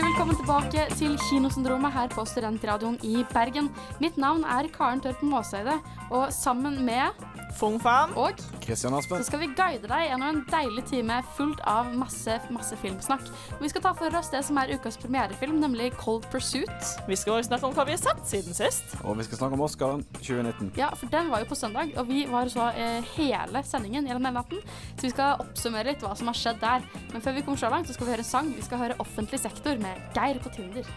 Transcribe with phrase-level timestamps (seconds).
[0.00, 3.66] Hjertelig velkommen tilbake til Kinosyndromet her på Studentradioen i Bergen.
[4.00, 5.74] Mitt navn er Karen Tørp Måseide,
[6.08, 7.12] og sammen med
[7.60, 8.14] Fung Fan.
[8.16, 9.24] og Kristian så Aspen.
[9.26, 13.26] skal vi guide deg gjennom en deilig time fullt av masse, masse filmsnakk.
[13.60, 16.94] Vi skal ta for oss det som er ukas premierefilm, nemlig Cold Pursuit.
[17.08, 18.96] Vi skal også snakke om hva vi har sett siden sist.
[19.04, 20.72] Og vi skal snakke om Oscaren 2019.
[20.80, 24.24] Ja, for den var jo på søndag, og vi var så eh, hele sendingen gjennom
[24.24, 24.64] hele natten.
[24.96, 26.88] Så vi skal oppsummere litt hva som har skjedd der.
[27.12, 28.54] Men før vi kommer så langt, så skal vi høre en sang.
[28.56, 30.88] Vi skal høre Offentlig sektor med Geir på Tinder.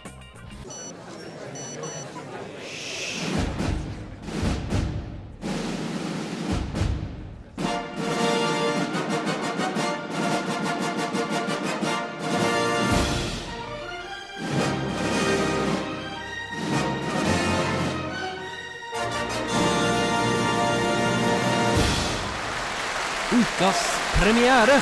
[23.33, 23.79] Ukas
[24.21, 24.79] premiere.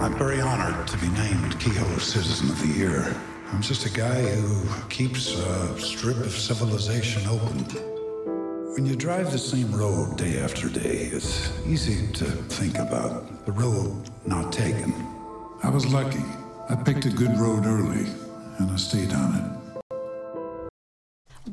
[0.00, 3.16] I'm very honored to be named Kehoe Citizen of the Year.
[3.52, 7.64] I'm just a guy who keeps a strip of civilization open.
[8.74, 13.50] When you drive the same road day after day, it's easy to think about the
[13.50, 14.94] road not taken.
[15.64, 16.24] I was lucky.
[16.70, 18.06] I picked a good road early,
[18.58, 19.55] and I stayed on it.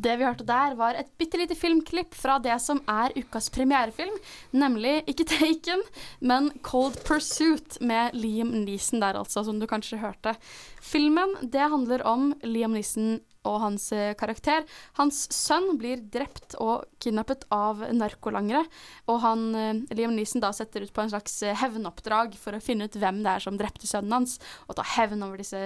[0.03, 4.15] Det vi hørte der, var et bitte lite filmklipp fra det som er ukas premierefilm,
[4.51, 5.83] nemlig ikke Taken,
[6.19, 10.35] men Cold Pursuit med Liam Neeson der, altså, som du kanskje hørte.
[10.83, 14.63] Filmen det handler om Liam Neeson og hans eh, karakter.
[14.99, 18.63] Hans sønn blir drept og kidnappet av narkolangere,
[19.11, 22.63] og han, eh, Liam Neeson da setter ut på en slags eh, hevnoppdrag for å
[22.63, 24.37] finne ut hvem det er som drepte sønnen hans,
[24.67, 25.65] og ta hevn over disse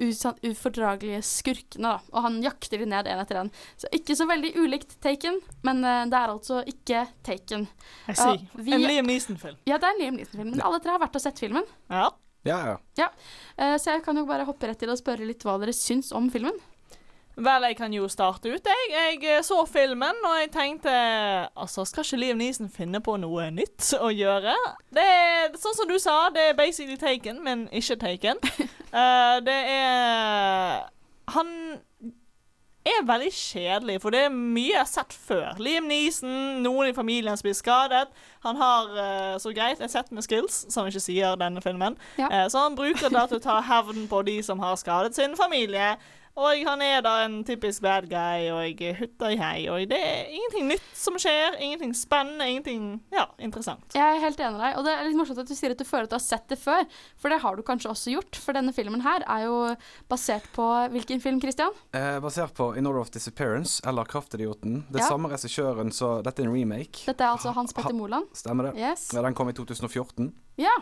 [0.00, 1.98] ufordragelige skurkene, da.
[2.12, 3.50] Og han jakter de ned en etter en.
[3.80, 7.68] Så ikke så veldig ulikt Taken, men uh, det er altså ikke Taken.
[8.08, 8.40] Jeg sier.
[8.42, 9.56] Ja, vi- En Liam Neeson-film.
[9.68, 11.64] Ja, det er en Liam Neeson-film, men alle tre har vært og sett filmen.
[11.90, 12.10] Ja.
[12.44, 13.06] Ja, ja.
[13.56, 16.10] Eh, så jeg kan jo bare hoppe rett til å spørre litt hva dere syns
[16.12, 16.56] om filmen.
[17.32, 18.88] Vel, jeg kan jo starte ut, jeg.
[18.92, 20.90] Jeg eh, så filmen, og jeg tenkte
[21.56, 24.52] Altså, skal ikke Liam Neeson finne på noe nytt å gjøre?
[24.92, 28.42] Det er sånn som du sa, det er basically Taken, men ikke Taken.
[28.92, 30.90] Eh, det er
[31.32, 31.48] Han
[32.84, 35.60] er veldig kjedelig, for det er mye jeg har sett før.
[35.62, 38.10] Liam Neeson, noen i familien som blir skadet.
[38.42, 41.94] Han har uh, så greit har sett med skills, som ikke sier denne filmen.
[42.18, 42.26] Ja.
[42.26, 45.38] Uh, så han bruker det til å ta hevn på de som har skadet sin
[45.38, 45.94] familie.
[46.40, 49.66] Og han er da en typisk bad guy, og hutter i hei.
[49.68, 53.84] Og det er ingenting nytt som skjer, ingenting spennende, ingenting ja, interessant.
[53.92, 55.82] Jeg er helt enig med deg, og det er litt morsomt at du sier at
[55.82, 56.86] du føler at du har sett det før,
[57.20, 59.58] for det har du kanskje også gjort, for denne filmen her er jo
[60.08, 61.76] basert på hvilken film, Christian?
[61.92, 64.86] Eh, basert på In Order of Disappearance eller Kraftidioten.
[64.88, 65.08] Det Ja.
[65.12, 67.04] samme regissøren, så dette er en remake.
[67.04, 68.32] Dette er altså Hans Petter Moland.
[68.32, 68.80] Stemmer det?
[68.80, 69.10] Yes.
[69.12, 70.32] Ja, den kom i 2014.
[70.56, 70.72] Ja,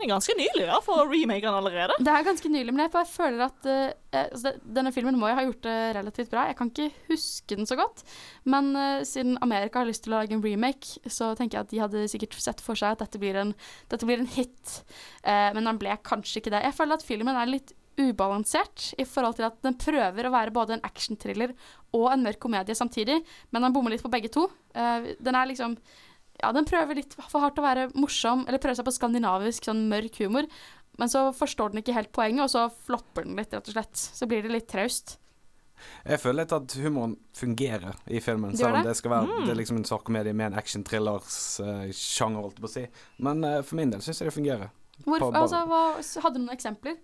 [0.00, 1.96] Det er ganske nylig, ja, for remakeren allerede.
[2.00, 5.36] det er ganske nylig, men jeg bare føler at uh, altså denne filmen må jo
[5.36, 6.46] ha gjort det relativt bra.
[6.48, 8.00] Jeg kan ikke huske den så godt,
[8.48, 11.74] men uh, siden Amerika har lyst til å lage en remake, så tenker jeg at
[11.74, 13.52] de hadde sikkert sett for seg at dette blir en,
[13.92, 14.80] dette blir en hit,
[15.20, 16.62] Uh, men den ble kanskje ikke det.
[16.64, 20.54] Jeg føler at filmen er litt ubalansert i forhold til at den prøver å være
[20.54, 21.52] både en actionthriller
[21.96, 23.18] og en mørk komedie samtidig,
[23.52, 24.46] men den bommer litt på begge to.
[24.72, 25.74] Den er liksom
[26.40, 29.86] ja, den prøver litt for hardt å være morsom, eller prøver seg på skandinavisk sånn
[29.90, 30.48] mørk humor,
[31.00, 33.96] men så forstår den ikke helt poenget, og så flopper den litt, rett og slett.
[33.96, 35.18] Så blir det litt traust.
[36.04, 38.90] Jeg føler litt at humoren fungerer i filmen, selv om det?
[38.90, 42.74] det skal være det er liksom en svartkomedie med en action-thrillers-sjanger, holdt jeg på å
[42.74, 42.84] si.
[43.24, 44.74] Men uh, for min del syns jeg det fungerer.
[45.06, 45.82] Hvorfor, altså, hva,
[46.26, 46.98] hadde du noen eksempler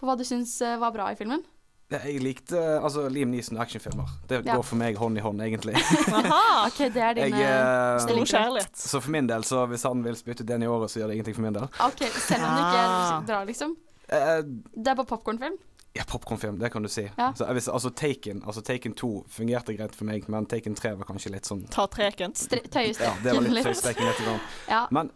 [0.00, 1.44] på hva du syns uh, var bra i filmen?
[1.90, 4.08] Jeg likte altså Liam Neeson og actionfilmer.
[4.28, 4.56] Det Ja.
[4.56, 5.74] går for meg hånd i hånd, egentlig.
[6.18, 6.66] Aha!
[6.66, 8.76] OK, det er Jeg, uh, eh, Stor kjærlighet.
[8.76, 11.14] så for min del, så hvis han vil spytte den i året, så gjør det
[11.16, 11.62] ingenting for min del.
[11.64, 13.40] OK, selv om du ikke Ah.
[13.40, 13.70] er liksom?
[14.12, 14.42] Uh,
[14.76, 15.56] Det er bare popkornfilm?
[15.96, 17.08] ja, popkornfilm, det kan du si.
[17.18, 17.32] Ja.
[17.34, 21.04] Så, hvis, altså, Taken altså Taken 2 fungerte greit for meg, men Taken 3 var
[21.08, 22.32] kanskje litt sånn Ta treken.
[22.32, 23.00] Tøyestreken.
[23.00, 23.84] Ja, det var litt litt.
[23.84, 24.40] litt.
[24.68, 25.10] Ja, Men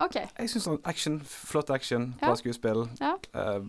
[0.00, 0.14] OK.
[0.14, 2.26] jeg syns sånn action, flott action, Ja.
[2.28, 3.16] bra skuespill, Ja.
[3.34, 3.60] eh,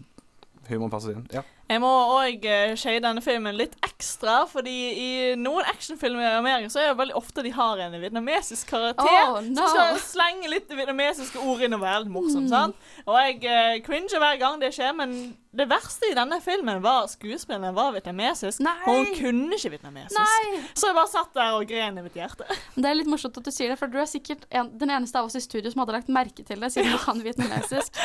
[0.69, 1.27] humoren passer inn.
[1.33, 1.41] Ja.
[1.65, 1.89] Jeg må
[2.19, 5.07] òg uh, skeie denne filmen litt ekstra, fordi i
[5.39, 9.39] noen actionfilmer i Amerika så er det veldig ofte de har en vietnamesisk karakter Oh,
[9.41, 9.55] no.
[9.57, 12.45] som skal slenge litt vietnamesiske ord inn og være litt Mm.
[12.51, 12.75] sant?
[13.07, 15.15] Og jeg uh, cringer hver gang det skjer, men
[15.55, 18.73] det verste i denne filmen var skuespilleren var vietnamesisk, Nei.
[18.85, 20.19] og hun kunne ikke vietnamesisk.
[20.19, 20.61] Nei!
[20.75, 22.45] Så jeg bare satt der og gren i mitt hjerte.
[22.75, 25.17] Det er litt morsomt at du sier det, for du er sikkert en, den eneste
[25.17, 27.97] av oss i studio som hadde lagt merke til det, siden du kan vietnamesisk.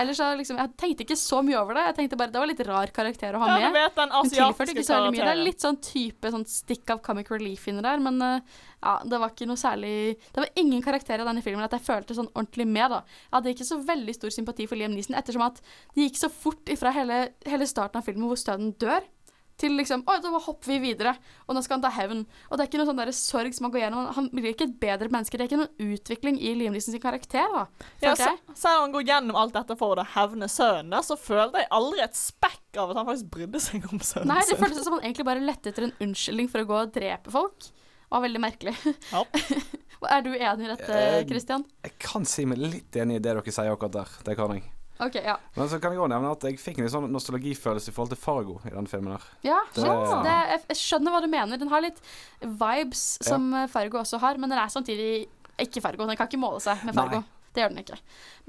[0.00, 1.84] Ellers så liksom, Jeg tenkte ikke så mye over det.
[1.92, 3.72] Jeg tenkte bare Det var litt rar karakter å ha Ja, med.
[3.76, 5.24] vet den Hun tilførte ikke så veldig mye.
[5.24, 8.40] Det er litt sånn type sånn stick of comic relief inni der, men uh,
[8.84, 11.84] ja, det var ikke noe særlig Det var ingen karakter i denne filmen at jeg
[11.86, 13.02] følte sånn ordentlig med, da.
[13.06, 15.60] Jeg hadde ikke så veldig stor sympati for Liam Neeson, ettersom at
[15.94, 19.04] det gikk så fort ifra hele, hele starten av filmen hvor Støden dør,
[19.60, 21.14] til liksom Oi, da hopper vi videre,
[21.46, 22.24] og nå skal han ta hevn.
[22.48, 24.08] Og det er ikke noe sånn der sorg som han går gjennom.
[24.16, 25.38] Han blir ikke et bedre menneske.
[25.38, 27.64] Det er ikke noen utvikling i Liam Neeson sin karakter, da.
[28.02, 31.62] Ja, så, selv om han går gjennom alt dette for å hevne sønnen, så følte
[31.62, 34.74] jeg aldri et spekk av at han faktisk brydde seg om sønnen Nei, det føles
[34.74, 37.70] føltes som han egentlig bare lette etter en unnskyldning for å gå og drepe folk.
[37.70, 38.74] Det var veldig merkelig.
[39.10, 39.24] Ja.
[40.14, 41.64] er du enig i dette, Christian?
[41.86, 44.16] Jeg kan si meg litt enig i det dere sier akkurat der.
[44.26, 44.66] Det kan jeg.
[45.02, 45.36] OK, ja.
[45.56, 48.20] Men så kan jeg òg nevne at jeg fikk en sånn nostalgifølelse i forhold til
[48.20, 49.24] Fargo i den filmen her.
[49.42, 49.82] Ja, Det-.
[49.82, 51.58] Det, jeg, jeg skjønner hva du mener.
[51.58, 51.98] Den har litt
[52.40, 53.66] vibes som ja.
[53.72, 55.26] Fargo også har, men den er samtidig
[55.58, 56.06] ikke Fargo.
[56.06, 57.22] Den kan ikke måle seg med Fargo.
[57.24, 57.33] Nei.
[57.54, 57.98] Det gjør den ikke.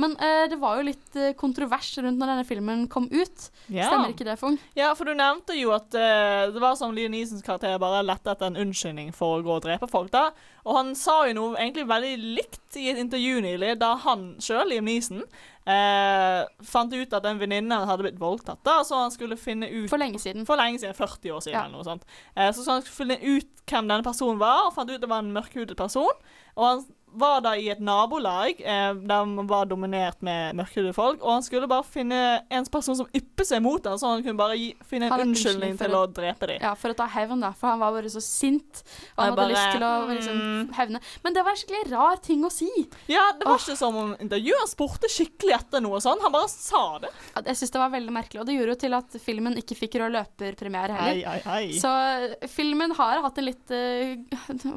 [0.02, 3.48] Men uh, det var jo litt eh, kontrovers rundt når denne filmen kom ut.
[3.70, 3.88] Ja.
[3.92, 4.58] Stemmer ikke det, Fung?
[4.76, 8.34] Ja, for du nevnte jo at uh, det var som Liam Neesons karakter bare lette
[8.34, 10.10] etter en unnskyldning for å gå og drepe folk.
[10.16, 10.32] da.
[10.66, 14.66] Og han sa jo noe egentlig veldig likt i et intervju nylig, da han sjøl,
[14.74, 15.22] Liam Neeson,
[15.66, 18.60] Uh, fant ut at en venninne hadde blitt voldtatt.
[18.62, 20.46] da, Så han skulle finne ut For lenge siden.
[20.46, 21.64] For lenge siden, 40 år siden Ja.
[21.66, 22.04] eller noe sånt.
[22.38, 25.24] Uh, så skulle han finne ut hvem denne personen var, og fant ut det var
[25.24, 26.14] en mørkhudet person.
[26.56, 26.86] Og han
[27.20, 31.46] var da i et nabolag eh, der man var dominert med mørkhudede folk, og han
[31.46, 32.22] skulle bare finne
[32.54, 35.78] en person som ypper seg mot ham, så han kunne bare gi, finne en unnskyldning
[35.80, 36.60] til å- drepe dem.
[36.62, 37.52] Ja, for å ta hevn, da.
[37.58, 38.84] For han var bare så sint.
[39.16, 40.12] Og han Jeg hadde bare, lyst til å mm.
[40.16, 40.42] liksom,
[40.78, 41.02] hevne.
[41.26, 42.70] Men det var en skikkelig rar ting å si.
[43.12, 43.64] Ja, det var Åh.
[43.66, 47.12] ikke som om intervjueren spurte skikkelig etter noe sånt, han bare sa det.
[47.36, 49.76] Ja, Jeg synes det var veldig merkelig, og det gjorde jo til at filmen ikke
[49.80, 51.16] fikk rød løper-premiere heller.
[51.16, 51.80] Ei, ei, ei.
[51.80, 53.76] Så eh, filmen har hatt en litt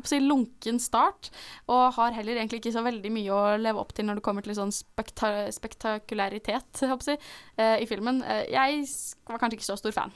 [0.08, 1.30] si, lunken start,
[1.68, 4.44] og har heller egentlig ikke så veldig mye å leve opp til når det kommer
[4.44, 7.18] til sånn spekta spektakularitet jeg
[7.56, 8.22] eh, i filmen.
[8.22, 8.84] Eh, jeg
[9.28, 10.12] var kanskje ikke så stor fan.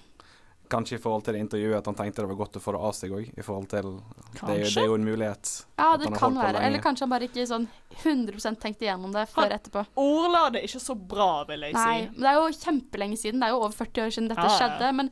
[0.73, 2.81] Kanskje i forhold til det intervjuet at han tenkte det var godt å få det
[2.89, 3.27] av seg òg.
[3.35, 3.43] Det,
[3.77, 3.99] er jo-
[4.41, 5.51] det er jo en mulighet.
[5.77, 6.63] Ja, det kan være.
[6.65, 7.67] Eller kanskje han bare ikke sånn
[8.01, 9.85] 100% tenkte igjennom det før Han- etterpå.
[10.01, 13.41] Ordla det ikke så bra, vil jeg Nei, men det er jo kjempelenge siden.
[13.41, 14.89] Det er jo over 40 år siden dette ah, skjedde.
[14.89, 14.93] ja.
[14.93, 15.11] Men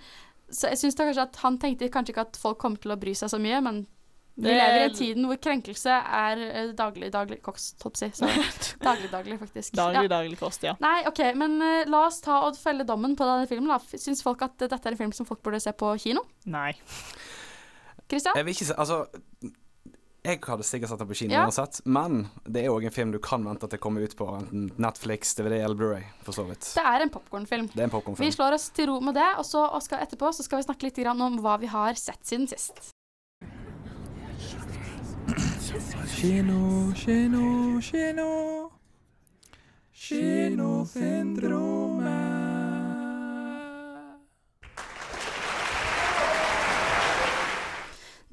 [0.51, 3.13] så jeg synes kanskje at han tenkte kanskje ikke at folk kom til å bry
[3.15, 3.85] seg så mye, men
[4.35, 8.09] vi lever i en tiden hvor krenkelse er eh, daglig, daglig kost, å si.
[8.87, 9.75] Daglig, daglig, faktisk.
[9.77, 10.13] Daglig, Ja.
[10.15, 10.77] daglig kost, ja.
[10.81, 13.69] Nei, OK, men uh, la oss ta og felle dommen på denne filmen.
[13.69, 13.81] da.
[13.99, 16.25] Syns folk at eh, dette er en film som folk burde se på kino?
[16.47, 16.73] Nei.
[18.11, 18.35] Christian?
[18.39, 19.05] Jeg vil ikke se Altså
[20.21, 21.47] jeg hadde sikkert satt den på kino Ja.
[21.49, 24.67] uansett, men det er òg en film du kan vente til kommer ut på enten
[24.77, 26.61] Netflix, DVD eller Blu-ray for så vidt.
[26.77, 27.71] Det er en popkornfilm.
[27.73, 30.29] Det er en Vi slår oss til ro med det, og så og skal, etterpå
[30.37, 32.93] så skal vi snakke litt grann om hva vi har sett siden sist.
[35.71, 38.71] Kino, kino, kino.
[39.95, 42.00] Kinosyndromet.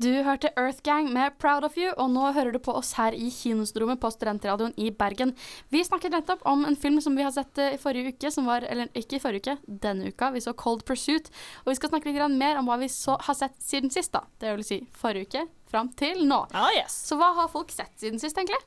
[0.08, 3.26] Du hørte Earthgang med Proud of You, og nå hører du på oss her i
[3.34, 5.34] Kinostrommet på Studentradioen i Bergen.
[5.74, 8.48] Vi snakket nettopp om en film som vi har sett eh, i forrige uke, som
[8.48, 10.30] var Eller ikke i forrige uke, denne uka.
[10.32, 11.28] Vi så Cold Pursuit.
[11.66, 14.22] Og vi skal snakke litt mer om hva vi så, har sett siden sist, da.
[14.40, 16.40] Det vil si forrige uke fram til nå.
[16.56, 16.96] Ah, yes.
[17.10, 18.62] Så hva har folk sett siden sist, egentlig?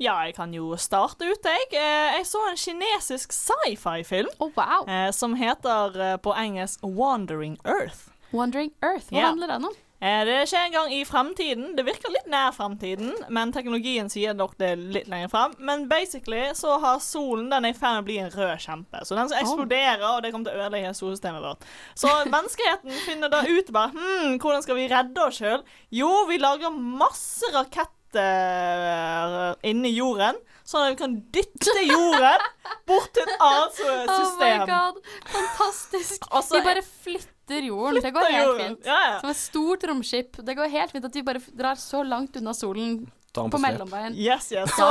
[0.00, 1.68] Ja, jeg kan jo starte ut, jeg.
[1.76, 4.88] Eh, Jeg så en kinesisk sci-fi-film oh, wow!
[4.88, 8.08] eh, som heter på engelsk Wandering Earth.
[8.32, 9.10] Wandering Earth.
[9.12, 9.28] Hva Ja.
[9.34, 9.82] handler den om?
[10.02, 11.76] Eh, Det skjer en gang i fremtiden.
[11.78, 15.52] Det virker litt nær fremtiden, men teknologien sier nok det litt lenger frem.
[15.62, 19.04] Men basically så har solen den er i ferd med å bli en rød kjempe.
[19.06, 21.62] Så den skal eksplodere, og det kommer til å ødelegge solsystemet vårt.
[21.94, 25.62] Så menneskeheten finner da ut bare hm, hvordan skal vi redde oss sjøl?
[25.94, 28.00] Jo, vi lager masse raketter
[29.66, 30.36] inni jorden,
[30.68, 32.40] sånn at vi kan dytte jorden
[32.90, 34.60] bort til et annet Oh my system.
[34.68, 34.96] god,
[35.32, 36.18] fantastisk.
[36.30, 38.02] Altså, vi bare flytter jorden.
[38.02, 38.66] det går helt jorden.
[38.76, 38.86] fint.
[38.86, 39.20] Ja, ja.
[39.20, 40.36] Som et stort romskip.
[40.46, 44.12] Det går helt fint at vi bare drar så langt unna solen på på mellomveien.
[44.14, 44.68] Yes, yes.
[44.76, 44.84] Så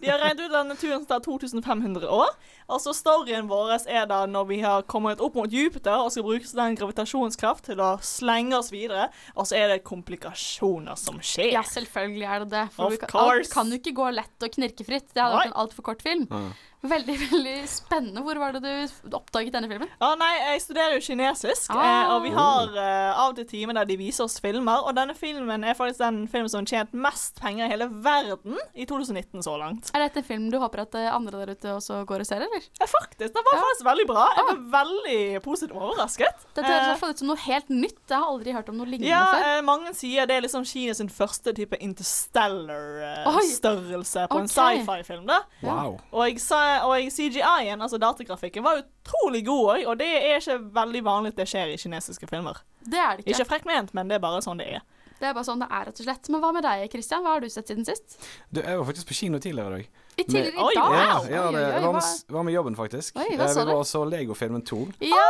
[0.00, 2.28] de har regnet ut at denne turen tar 2500 år.
[2.68, 6.44] Altså storyen vår er da når vi har kommet opp mot Jupiter og skal bruke
[6.44, 11.52] den gravitasjonskraft til å slenge oss videre, og så er det komplikasjoner som skjer.
[11.54, 12.64] Ja, selvfølgelig er det det.
[12.76, 13.46] For Of vi kan, course.
[13.48, 15.08] alt kan jo ikke gå lett og knirkefritt.
[15.14, 16.26] Det hadde vært en altfor kort film.
[16.30, 16.44] Ja.
[16.86, 18.22] Veldig veldig spennende.
[18.22, 19.88] Hvor var det du oppdaget denne filmen?
[20.00, 21.86] Ja, nei, jeg studerer jo kinesisk, Ah.
[21.86, 24.78] eh, og vi har eh, av og til timer der de viser oss filmer.
[24.86, 28.56] Og denne filmen er faktisk den filmen som har tjent mest penger i hele verden
[28.74, 29.90] i 2019 så langt.
[29.94, 32.36] Er dette en film du håper at eh, andre der ute også går og ser,
[32.46, 32.62] eller?
[32.80, 33.32] Ja, faktisk.
[33.34, 33.60] Den var Ja.
[33.66, 34.28] faktisk veldig bra.
[34.36, 36.34] Jeg ble veldig positivt overrasket.
[36.54, 37.98] Dette høres Eh, hvert ut som noe helt nytt.
[38.08, 39.42] Jeg har aldri hørt om noe lignende ja, før.
[39.58, 45.26] eh, mange sier det er liksom Kinas første type interstellar-størrelse på en sci-fi-film.
[45.26, 45.40] da.
[45.62, 45.98] Wow.
[46.12, 50.58] Og, jeg sa, og CGI-en, altså datagrafikken, var utrolig god òg, og det er ikke
[50.76, 52.60] veldig vanlig at det skjer i kinesiske filmer.
[52.84, 53.34] Det er det ikke.
[53.34, 54.84] Ikke frekt ment, men det er bare sånn det er.
[55.16, 56.28] Det er bare sånn det er, rett og slett.
[56.32, 57.24] Men hva med deg, Christian?
[57.24, 58.18] Hva har du sett siden sist?
[58.50, 60.02] Du, jeg var faktisk på kino tidligere i dag.
[60.16, 60.72] I tidligere i dag?
[60.74, 63.18] Ja, ja det, oi, oi, det var, med, var med jobben, faktisk.
[63.20, 64.78] Oi, hva Eh, sa vi var og så Lego-filmen 2.
[65.04, 65.24] Ja!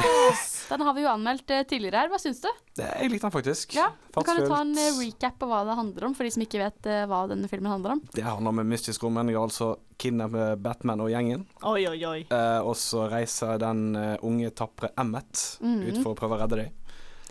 [0.70, 2.12] Den har vi jo anmeldt eh, tidligere her.
[2.12, 2.48] Hva syns du?
[2.72, 3.74] Det, jeg likte den faktisk.
[3.76, 6.32] Ja, du Kan du ta en eh, recap på hva det handler om, for de
[6.32, 8.00] som ikke vet hva denne filmen handler om?
[8.16, 11.44] Det handler om en mystisk har altså kidnapper Batman og gjengen.
[11.60, 12.20] Oi, oi, oi.
[12.24, 13.92] Eh, og så reiser den
[14.24, 15.82] unge, tapre Emmet mm.
[15.84, 16.80] ut for å prøve å redde dem.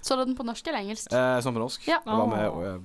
[0.04, 1.14] Så du den på norsk eller engelsk?
[1.16, 1.86] Eh, sånn på norsk.
[1.88, 2.02] Ja.
[2.04, 2.80] Jeg var med eh,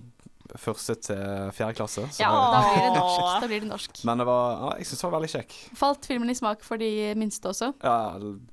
[0.57, 2.05] første til fjerde klasse.
[2.15, 3.25] Så Ja, da blir det norsk.
[3.43, 4.01] Da blir det norsk.
[4.09, 5.57] Men det var, ja, jeg syns det var veldig kjekk.
[5.79, 6.91] Falt filmen i smak for de
[7.21, 7.73] minste også?
[7.85, 7.97] Ja,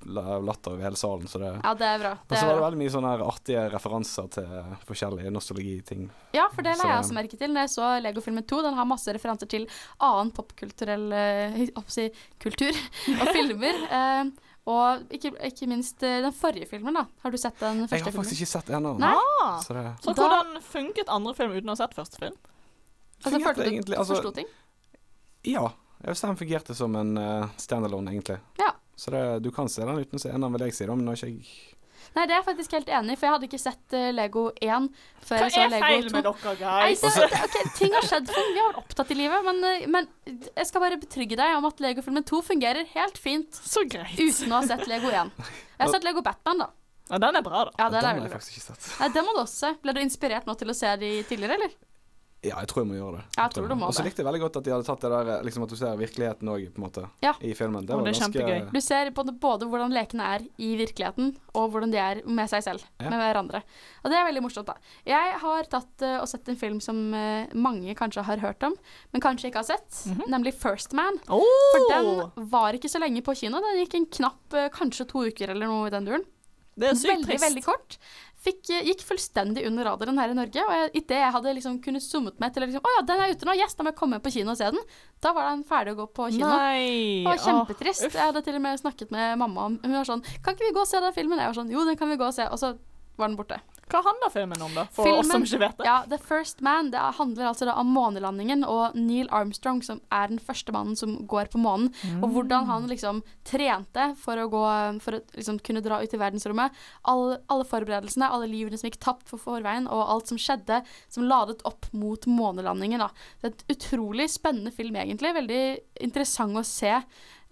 [0.06, 2.14] la- latter over hele salen, så det Ja, det er bra.
[2.28, 4.50] Og så var det veldig mye sånne artige referanser til
[4.90, 6.10] forskjellige nostalgiting.
[6.36, 8.62] Ja, for det la jeg også merke til når jeg så Lego-filmen 2.
[8.68, 9.68] Den har masse referanser til
[10.04, 12.10] annen popkulturell eh, si,
[12.44, 12.74] kultur
[13.22, 13.80] og filmer.
[14.66, 17.06] Og ikke, ikke minst eh, den forrige filmen, da.
[17.22, 17.92] Har du sett den første filmen?
[17.92, 18.26] Jeg har har filmen?
[18.26, 18.94] faktisk ikke sett ennå.
[18.98, 19.12] Nei?
[19.44, 22.38] Ah, Så det så hvordan funket andre film uten å ha sett første film?
[23.22, 24.48] Altså, følte du egentlig, altså- forsto ting?
[25.46, 25.68] Ja.
[26.02, 28.40] Jeg vil si den fungerte som en uh, standalone, egentlig.
[28.60, 28.72] Ja.
[28.96, 31.06] Så det, du kan se den uten å se den, vil jeg si, da, men
[31.06, 31.75] nå har ikke jeg
[32.16, 34.46] Nei, det er jeg faktisk helt enig i, for jeg hadde ikke sett eh, Lego
[34.64, 34.86] 1
[35.26, 35.76] før Hva jeg så Lego 2.
[35.76, 37.02] Hva er feil med dere, Nei, guys?
[37.04, 40.08] det, okay, ting har skjedd for Vi har vært opptatt i livet, men, eh, men
[40.56, 44.16] jeg skal bare betrygge deg om at Lego-filmen 2 fungerer helt fint Så greit.
[44.16, 45.34] uten å ha sett Lego 1.
[45.44, 46.70] Jeg har sett Lego Batman, da.
[47.12, 47.72] Ja, den er bra, da.
[47.78, 48.88] Ja, den Den er har jeg faktisk ikke sett.
[49.00, 49.74] Nei, Den må du også se.
[49.84, 51.76] Ble du inspirert nå til å se de tidligere, eller?
[52.46, 53.24] Ja, jeg tror jeg må gjøre det.
[53.38, 55.02] Ja, jeg tror du må Og så likte jeg veldig godt at de hadde tatt
[55.06, 57.34] det der liksom at du ser virkeligheten òg, på en måte, Ja.
[57.42, 57.86] i filmen.
[57.88, 58.72] Det var det er ganske kjempegøy.
[58.76, 62.64] Du ser både, både hvordan lekene er i virkeligheten, og hvordan de er med seg
[62.68, 62.86] selv.
[63.02, 63.10] Ja.
[63.10, 63.64] Med hverandre.
[64.06, 64.76] Og det er veldig morsomt, da.
[65.10, 68.76] Jeg har tatt uh, og sett en film som uh, mange kanskje har hørt om,
[69.12, 70.30] men kanskje ikke har sett, Mhm.
[70.30, 71.18] nemlig First Man.
[71.30, 71.42] Oh!
[71.74, 73.58] For den var ikke så lenge på kino.
[73.60, 76.26] Den gikk en knapp uh, kanskje to uker eller noe i den duren.
[76.78, 77.44] Det er sykt Veldig, trist.
[77.46, 77.98] veldig kort.
[78.46, 80.64] Fikk, eh, gikk fullstendig under radaren her i Norge.
[80.66, 83.34] Og idet jeg hadde liksom kunnet zoomet meg til å liksom, Å ja, den er
[83.34, 84.82] ute nå, yes, da må jeg komme på kino og se den.
[85.26, 86.52] Da var den ferdig å gå på kino.
[86.52, 87.24] Nei.
[87.26, 88.06] Det var kjempetrist.
[88.10, 90.68] Åh, jeg hadde til og med snakket med mamma om Hun var sånn Kan ikke
[90.68, 91.42] vi gå og se den filmen?
[91.42, 92.46] Jeg var sånn Jo, den kan vi gå og se.
[92.52, 92.76] Og så
[93.18, 93.58] var den borte.
[93.86, 94.88] Hva handler filmen om, da?
[94.92, 95.86] For Filmen- oss som ikke vet det.
[95.86, 100.40] Ja, The First Man det handler altså om månelandingen og Neil Armstrong, som er den
[100.42, 101.92] første mannen som går på månen.
[102.24, 104.64] Og hvordan han liksom trente for å, gå,
[105.06, 106.74] for å liksom kunne dra ut i verdensrommet.
[107.04, 111.30] Alle, alle forberedelsene, alle livene som gikk tapt for forveien, og alt som skjedde som
[111.30, 113.06] ladet opp mot månelandingen.
[113.06, 113.12] Da.
[113.42, 115.36] Det er et utrolig spennende film, egentlig.
[115.38, 115.64] Veldig
[116.10, 116.98] interessant å se.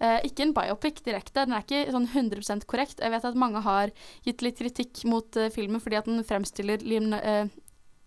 [0.02, 3.02] Eh, ikke en biopic direkte, den er ikke sånn 100% korrekt.
[3.02, 3.92] Jeg vet at mange har
[4.26, 7.46] gitt litt kritikk mot eh, filmen fordi at den fremstiller Liam eh,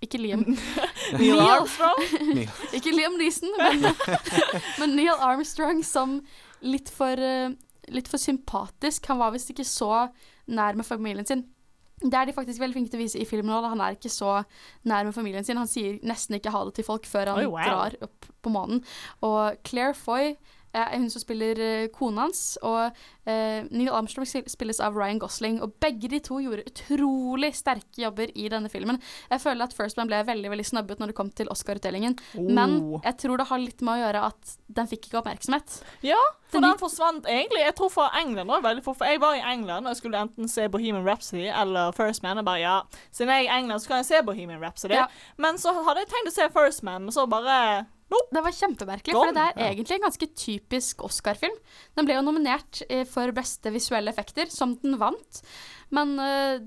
[0.03, 0.43] Ikke Liam.
[1.17, 1.39] Neil.
[1.39, 2.03] Armstrong.
[2.77, 3.87] Ikke Liam Neeson, men,
[4.81, 6.19] men Neil Armstrong som
[6.61, 7.55] litt for, eh,
[7.93, 9.07] litt for sympatisk.
[9.07, 10.09] Han var visst ikke så
[10.51, 11.45] nær med familien sin.
[11.97, 13.71] Det er de faktisk veldig flinke til å vise i filmen òg.
[13.71, 14.35] Han er ikke så
[14.85, 15.57] nær med familien sin.
[15.57, 17.63] Han sier nesten ikke ha det til folk før han oh, wow.
[17.65, 18.83] drar opp på månen.
[19.25, 20.35] Og Claire Foy
[20.75, 22.91] er hun som spiller eh, kona hans, og
[23.25, 25.61] eh, Neil Armstrong spilles av Ryan Gosling.
[25.63, 28.99] Og begge de to gjorde utrolig sterke jobber i denne filmen.
[29.31, 32.17] Jeg føler at First Man ble veldig veldig snubbet når det kom til Oscar-utdelingen.
[32.35, 32.99] Men Oh.
[33.03, 35.79] jeg tror det har litt med å gjøre at den fikk ikke oppmerksomhet.
[36.05, 37.63] Ja, for Den den forsvant egentlig.
[37.65, 38.97] Jeg tror fra England var veldig fort.
[38.97, 42.37] for Jeg var i England og jeg skulle enten se Bohemian Rhapsody eller First Man.
[42.37, 42.81] Og bare ja,
[43.11, 44.93] siden jeg er i England, så kan jeg se Bohemian Rhapsody.
[44.93, 45.07] Ja.
[45.37, 48.29] Men så hadde jeg tenkt å se First Man, men så bare nope.
[48.33, 51.55] Det var kjempemerkelig, for det er egentlig en ganske typisk Oscar-film.
[51.97, 55.41] Den ble jo nominert eh, for beste visuelle effekter, som den vant.
[55.95, 56.59] Men eh,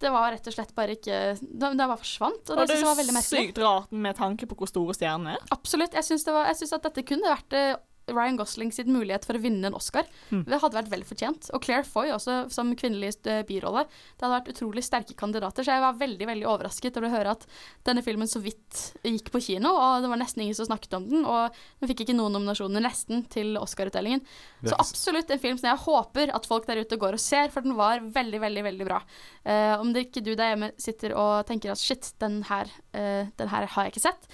[0.00, 2.86] det var rett og slett bare ikke Den den bare forsvant, og Og det det
[2.88, 3.48] var veldig merkelig.
[3.50, 5.42] sykt rart med tanke på hvor store stjernene er.
[5.52, 5.92] Absolutt.
[5.98, 7.74] Jeg syns, det var, jeg syns at dette kunne vært eh,
[8.14, 10.08] Ryan Gosling sin mulighet for å vinne en Oscar.
[10.30, 10.44] Mm.
[10.48, 11.50] Det hadde vært vel fortjent.
[11.56, 13.86] Og Claire Foy også som kvinnelig eh, birolle.
[14.14, 17.34] Det hadde vært utrolig sterke kandidater, så jeg var veldig veldig overrasket over å høre
[17.36, 17.46] at
[17.88, 21.08] denne filmen så vidt gikk på kino, og det var nesten ingen som snakket om
[21.10, 21.26] den.
[21.28, 24.22] Og den fikk ikke noen nominasjoner nesten til Oscar-utdelingen.
[24.64, 27.66] Så absolutt en film som jeg håper at folk der ute går og ser, for
[27.66, 29.00] den var veldig, veldig veldig bra.
[29.44, 33.28] Uh, om det ikke du der hjemme sitter og tenker at shit, den her, uh,
[33.40, 34.28] den her har jeg ikke sett,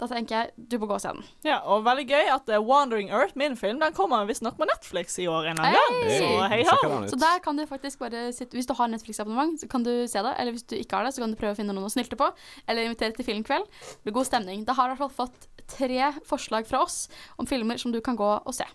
[0.00, 1.26] Da tenker jeg du må gå og se den.
[1.46, 5.18] Ja, og veldig gøy at uh, Wandering Earth, min film, den kommer visstnok på Netflix
[5.22, 6.22] i år en eller annen gang.
[6.22, 7.10] Så hei ut.
[7.12, 10.24] Så der kan du faktisk bare sitte Hvis du har Netflix-abonnement, så kan du se
[10.24, 10.34] det.
[10.38, 12.18] Eller hvis du ikke har det, så kan du prøve å finne noen å snylte
[12.18, 12.30] på.
[12.66, 13.68] Eller invitere til filmkveld.
[13.68, 14.66] Det blir god stemning.
[14.68, 17.06] Da har du i hvert fall fått tre forslag fra oss
[17.38, 18.66] om filmer som du kan gå og se.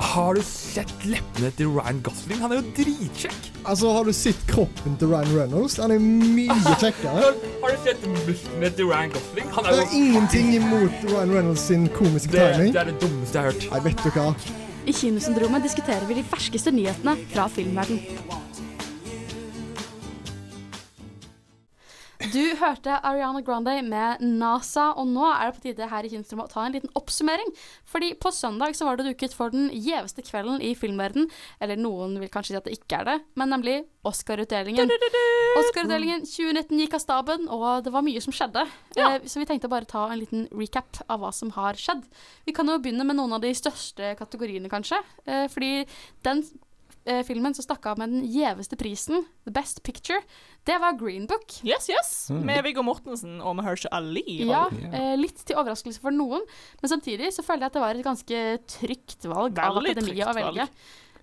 [0.00, 2.38] Har du sett leppene til Ryan Gosling?
[2.40, 3.48] Han er jo dritkjekk.
[3.68, 5.76] Altså, har du sett kroppen til Ryan Reynolds?
[5.82, 7.12] Han er mye kjekkere.
[7.18, 9.50] Har, har du sett musklene til Ryan Gosling?
[9.56, 12.72] Han Det er ingenting imot Ryan Reynolds sin komiske det, timing.
[12.74, 13.68] det er det dummeste jeg har hørt.
[13.74, 14.26] Nei, vet du hva?
[14.88, 18.00] I Kinosyndromet diskuterer vi de ferskeste nyhetene fra filmverden.
[22.30, 26.50] Du hørte Ariana Grande med NASA, og nå er det på tide her i Kinosyndromet
[26.50, 27.48] å ta en liten oppsummering.
[27.88, 31.26] Fordi på søndag så var det duket for den gjeveste kvelden i filmverden.
[31.64, 34.92] Eller noen vil kanskje si at det ikke er det, men nemlig Oscar-utdelingen.
[35.60, 38.66] Oscar-utdelingen 2019 gikk av staben, og det var mye som skjedde.
[38.98, 39.10] Ja.
[39.16, 42.04] Eh, Så vi tenkte bare ta en liten recap av hva som har skjedd.
[42.46, 45.02] Vi kan jo begynne med noen av de største kategoriene, kanskje.
[45.26, 45.86] Eh, fordi
[46.22, 46.44] den
[47.04, 50.20] eh, filmen som stakk av med den gjeveste prisen, The Best Picture,
[50.68, 51.60] det var Green Book.
[51.66, 52.12] Yes, yes.
[52.30, 54.10] Med Viggo Mortensen og Mahersha Ali.
[54.20, 54.48] Ali.
[54.50, 56.44] Ja, eh, litt til overraskelse for noen,
[56.80, 58.42] men samtidig så føler jeg at det var et ganske
[58.78, 60.68] trygt valg av Veldig akademiet å velge.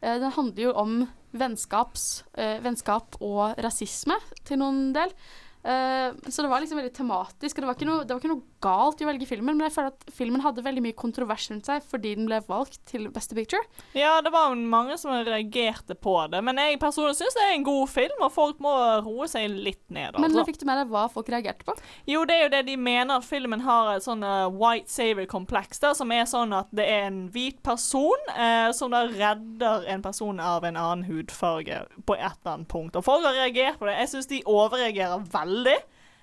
[0.01, 0.95] Eh, det handler jo om
[1.37, 4.17] vennskaps, eh, vennskap og rasisme
[4.47, 5.13] til noen del.
[5.63, 8.31] Eh, så det var liksom veldig tematisk, og det var, ikke noe, det var ikke
[8.31, 11.47] noe galt i å velge filmen, men jeg føler at filmen hadde veldig mye kontrovers
[11.51, 13.61] rundt seg fordi den ble valgt til Beste Picture.
[13.97, 17.65] Ja, det var mange som reagerte på det, men jeg personlig syns det er en
[17.67, 18.73] god film, og folk må
[19.05, 20.17] roe seg litt ned.
[20.17, 20.45] Men Altså.
[20.49, 21.75] fikk du med deg hva folk reagerte på?
[22.09, 25.81] Jo, det er jo det de mener at filmen har et sånn eh, white saver-kompleks,
[25.97, 30.39] som er sånn at det er en hvit person uh, som da redder en person
[30.43, 32.97] av en annen hudfarge på et eller annet punkt.
[32.97, 33.95] Og folk har reagert på det.
[34.01, 35.46] Jeg syns de overreagerer veldig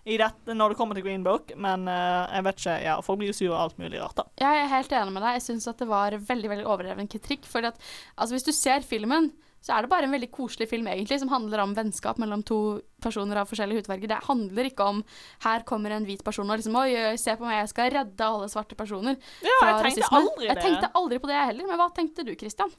[0.05, 3.23] i dette når det kommer til Green Book, men uh, jeg vet ikke, ja, folk
[3.23, 4.27] blir jo sure og alt mulig rart, da.
[4.43, 5.39] Jeg er helt enig med deg.
[5.39, 7.49] Jeg syns at det var veldig veldig overdreven kritikk.
[7.49, 7.81] For at,
[8.19, 9.31] altså, hvis du ser filmen,
[9.65, 12.59] så er det bare en veldig koselig film egentlig, som handler om vennskap mellom to
[13.01, 14.11] personer av forskjellige hudfarger.
[14.13, 15.01] Det handler ikke om
[15.47, 18.29] her kommer en hvit person og liksom Oi, oi, se på meg, jeg skal redde
[18.29, 20.21] alle svarte personer Ja, fra jeg tenkte rasisme.
[20.21, 21.71] aldri Jeg tenkte aldri på det, jeg heller.
[21.73, 22.77] Men hva tenkte du, Christian?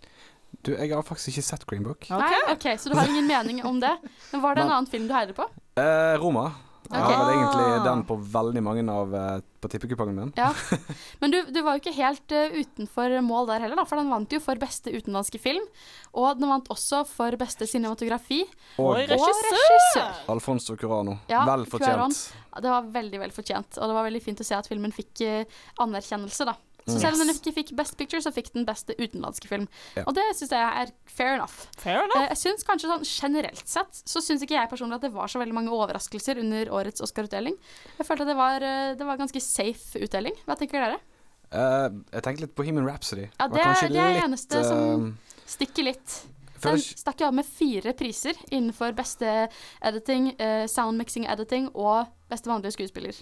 [0.61, 2.05] Du, jeg har faktisk ikke sett Green Book.
[2.05, 2.21] Okay.
[2.21, 3.95] Nei, ok, Så du har ingen mening om det?
[4.29, 5.49] Men var det en annen film du heier på?
[5.75, 6.53] Eh, Roma.
[6.85, 7.09] Jeg Ok.
[7.09, 10.33] har vel egentlig den på veldig mange av eh, på tippekupongen min.
[10.37, 10.51] Ja.
[11.19, 14.11] Men du, du var jo ikke helt uh, utenfor mål der heller, da, for den
[14.13, 15.65] vant jo for beste utenlandske film.
[16.13, 18.43] Og den vant også for beste cinematografi
[18.77, 19.49] Og og regissør!
[19.57, 20.21] regissør.
[20.35, 21.17] Alfonso Curano.
[21.27, 21.89] Ja, Vel fortjent.
[21.97, 22.61] Cuaron.
[22.61, 25.25] Det var veldig vel fortjent, og det var veldig fint å se at filmen fikk
[25.25, 26.55] uh, anerkjennelse, da.
[26.85, 29.67] Så selv om den ikke fikk Best Picture, så fikk den beste utenlandske film.
[29.95, 30.03] Ja.
[30.05, 31.55] Og det syns jeg er fair enough.
[31.81, 32.19] Fair enough.
[32.21, 35.27] Eh, jeg synes kanskje sånn Generelt sett så syns ikke jeg personlig at det var
[35.27, 37.57] så veldig mange overraskelser under årets Oscar-utdeling.
[37.97, 40.37] Jeg følte at det var, eh, det var ganske safe utdeling.
[40.45, 40.99] Hva tenker dere?
[41.55, 43.29] Uh, jeg tenker litt på Human Rhapsody.
[43.39, 46.21] Ja, det er- det er litt, eneste som- eh, Stikker litt.
[46.61, 49.49] Den stakk jo av med fire priser innenfor beste
[49.81, 53.13] editing, uh, sound mixing editing og beste vanlige skuespiller.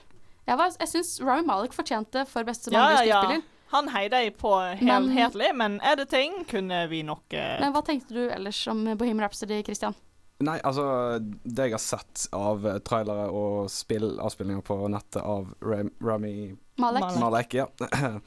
[0.48, 3.22] Jeg, var- jeg syns Rami Malek fortjente for beste vanlige ja, ja.
[3.22, 3.44] skuespiller.
[3.72, 8.14] Han heide jeg på Men- helhetlig, men editing kunne vi nok eh, Men hva tenkte
[8.14, 9.96] du ellers om Bohemian Rhapsody, Christian?
[10.44, 15.54] Nei, altså Det jeg har sett av eh, trailere og spill, avspillinger på nettet av
[15.62, 17.06] Ram, Rami Malek?
[17.08, 17.20] Malek.
[17.20, 17.68] Malek, ja.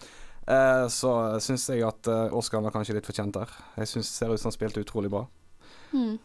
[0.47, 1.11] Eh, så
[1.43, 3.51] syns jeg at uh, Oscar var kanskje litt fortjent der.
[3.81, 5.25] Jeg syns det ser ut som han spilte utrolig bra.
[5.91, 6.21] Mm.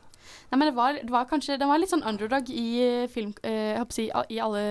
[0.52, 3.32] Nei, men det var, det var kanskje Den var litt sånn underdog i eh, film
[3.42, 4.64] eh, jeg håper å si, i alle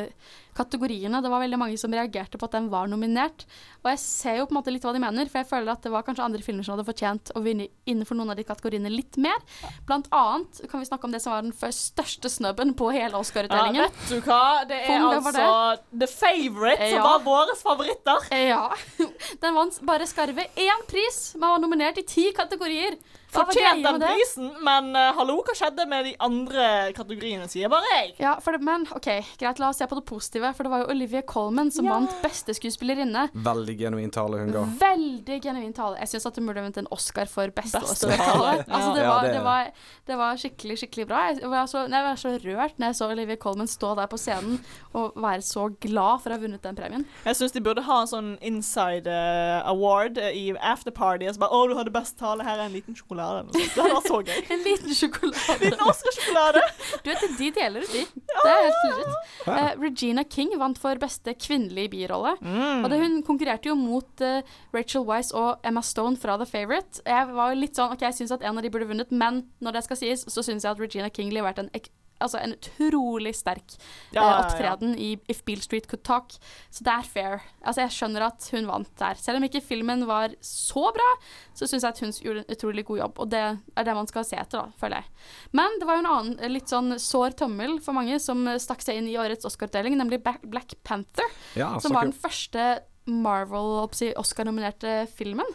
[0.61, 1.23] kategoriene.
[1.25, 3.46] Det var veldig mange som reagerte på at den var nominert.
[3.81, 5.85] Og jeg ser jo på en måte litt hva de mener, for jeg føler at
[5.87, 8.92] det var kanskje andre filmer som hadde fortjent å vinne innenfor noen av de kategoriene
[8.92, 9.40] litt mer.
[9.88, 13.20] Blant annet kan vi snakke om det som var den først største snubben på hele
[13.20, 13.87] Oscar-utdelingen.
[13.87, 14.42] Ja, vet du hva?
[14.68, 16.03] Det er Fung, altså det.
[16.05, 18.29] The Favourite, som var våre favoritter.
[18.51, 18.66] Ja.
[19.42, 22.99] Den vant bare skarve én pris, Man var nominert i ti kategorier.
[23.31, 26.64] Fortjent den prisen, men uh, hallo, hva skjedde med de andre
[26.96, 28.14] kategoriene, sier bare jeg.
[28.25, 29.07] Ja, det, men OK,
[29.38, 30.49] greit, la oss se på det positive.
[30.56, 31.92] For det var jo Olivia Colman som Ja.
[31.94, 33.28] vant beste skuespillerinne.
[33.34, 34.64] Veldig genuin tale hun ga.
[34.80, 35.96] Veldig genuin tale.
[35.98, 38.64] Jeg syns at hun burde vunnet en Oscar for beste, Beste Oscar-tale.
[38.64, 38.64] tale.
[38.68, 39.70] Altså, det, Ja, var, det- det, var,
[40.06, 41.20] det var skikkelig, skikkelig bra.
[41.32, 44.18] Jeg var, så, jeg var så rørt når jeg så Olivia Colman stå der på
[44.18, 44.60] scenen
[44.94, 47.04] og være så glad for å ha vunnet den premien.
[47.24, 51.28] Jeg syns de burde ha en sånn inside eh, award eh, i afterparty.
[51.28, 52.42] Og så bare 'Å, du hadde best tale.
[52.42, 53.74] Her er en liten sjokolade.' eller noe sånt.
[53.74, 54.40] Det hadde vært så gøy.
[54.54, 55.60] En liten sjokolade.
[55.60, 56.62] Liten Oscar-sjokolade.
[57.04, 58.04] Du vet, de deler ut, de.
[58.40, 59.14] Det er helt legit.
[59.46, 62.37] Uh, Regina King vant for beste kvinnelige birolle.
[62.40, 62.85] Mm.
[62.85, 64.40] Og det, hun konkurrerte jo mot uh,
[64.74, 67.05] Rachel Weisz og Emma Stone fra The Favourite.
[67.07, 69.44] Jeg var jo litt sånn OK, jeg syns at en av de burde vunnet, men
[69.61, 72.54] når det skal sies, så syns jeg at Regina King leverte en ek altså, en
[72.56, 74.40] utrolig sterk Ja, eh, ja, ja.
[74.44, 76.37] opptreden i If Beale Street Could Talk.
[76.70, 77.46] Så det er fair.
[77.64, 79.18] Altså, jeg skjønner at hun vant der.
[79.20, 81.09] Selv om ikke filmen var så bra,
[81.56, 84.11] så syns jeg at hun gjorde en utrolig god jobb, og det er det man
[84.11, 85.26] skal se etter, da, føler jeg.
[85.56, 88.61] Men det var jo en annen eh, litt sånn sår tommel for mange som eh,
[88.62, 91.28] stakk seg inn i årets Oscar-utdeling, nemlig Black Panther,
[91.59, 92.70] Ja, som var den første
[93.11, 95.48] Marvel-Oscar-nominerte filmen.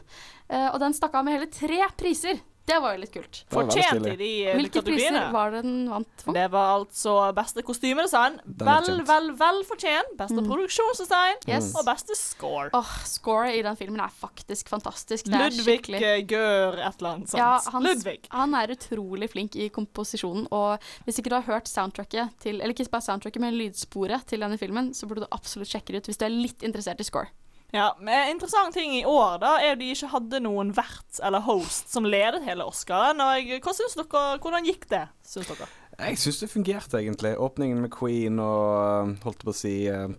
[0.50, 2.42] Uh, og den stakk av med hele tre priser.
[2.66, 3.44] Det var jo litt kult.
[3.54, 4.54] Fortjent i de kategoriene.
[4.58, 6.34] Hvilke priser var det den vant for?
[6.34, 11.52] Det var altså beste kostymedesign, vel, vel, vel fortjent, beste produksjonsdesign Mm.
[11.54, 11.68] Yes.
[11.78, 12.70] og beste score.
[12.74, 15.26] Åh, Score i den filmen er faktisk fantastisk.
[15.30, 17.40] Det er Ludvig Gør eh, et eller annet sånt.
[17.40, 18.20] Ja, han, Ludvig.
[18.34, 22.74] han er utrolig flink i komposisjonen, og hvis ikke du har hørt soundtracket til Eller
[22.74, 26.10] ikke bare soundtracket, men lydsporet til denne filmen, så burde du absolutt sjekke det ut
[26.10, 27.30] hvis du er litt interessert i score.
[27.74, 31.44] Ja, men Interessant ting i år da er at de ikke hadde noen vert eller
[31.44, 33.20] host som ledet hele Oscaren.
[33.20, 35.68] Hva synes dere, Hvordan gikk det, syns dere?
[35.96, 37.34] Jeg syns det fungerte, egentlig.
[37.40, 40.10] Åpningen med Queen og holdt på å si øh,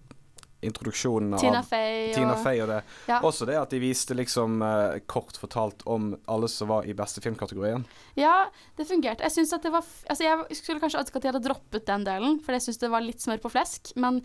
[0.65, 2.81] introduksjonen av Tina Fey og Fey og det.
[3.11, 3.21] Ja.
[3.27, 7.23] Også det at de viste liksom øh, kort fortalt om alle som var i beste
[7.25, 7.85] filmkategorien.
[8.19, 8.47] Ja,
[8.79, 9.27] det fungerte.
[9.27, 12.07] Jeg syns at det var Altså, jeg skulle kanskje ønske at de hadde droppet den
[12.07, 13.93] delen, for jeg syns det var litt smør på flesk.
[14.01, 14.23] Men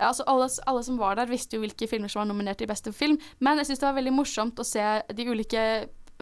[0.00, 2.68] ja, altså, alle, alle som var der, visste jo hvilke filmer som var nominert i
[2.70, 3.18] beste film.
[3.40, 4.84] Men jeg syns det var veldig morsomt å se
[5.16, 5.64] de ulike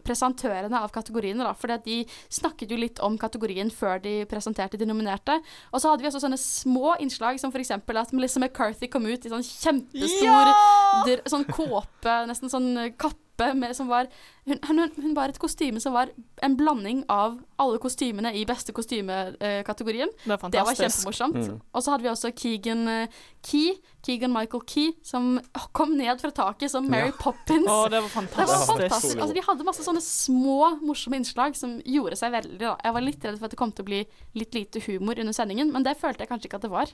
[0.08, 1.52] presentørene av kategoriene, da.
[1.58, 1.98] Fordi de
[2.32, 5.38] snakket jo litt om kategorien før de presenterte de nominerte.
[5.72, 9.06] Og så hadde vi også sånne små innslag, som for eksempel at Melissa McCarthy kom
[9.08, 11.18] ut i sånn kjempestor ja!
[11.28, 14.08] sånn kåpe, nesten sånn kappe med, som var
[14.48, 16.08] hun, hun, hun var et kostyme som var
[16.42, 20.08] en blanding av alle kostymene i beste kostymekategorien.
[20.24, 20.80] Det er Det var fantastisk.
[20.82, 21.36] kjempemorsomt.
[21.48, 21.60] Mm.
[21.74, 23.08] Og så hadde vi også Keegan eh,
[23.44, 23.74] Key,
[24.06, 25.40] Keegan Michael Key, som
[25.72, 27.16] kom ned fra taket som Mary Ja.
[27.20, 27.68] Poppins.
[27.68, 28.72] Oh, det var Det var fantastisk.
[28.72, 29.18] fantastisk.
[29.18, 32.58] Altså, de hadde masse sånne små, morsomme innslag som gjorde seg veldig.
[32.58, 32.76] Da.
[32.84, 35.32] Jeg var litt redd for at det kom til å bli litt lite humor under
[35.32, 36.86] sendingen, men det følte jeg kanskje ikke at det var.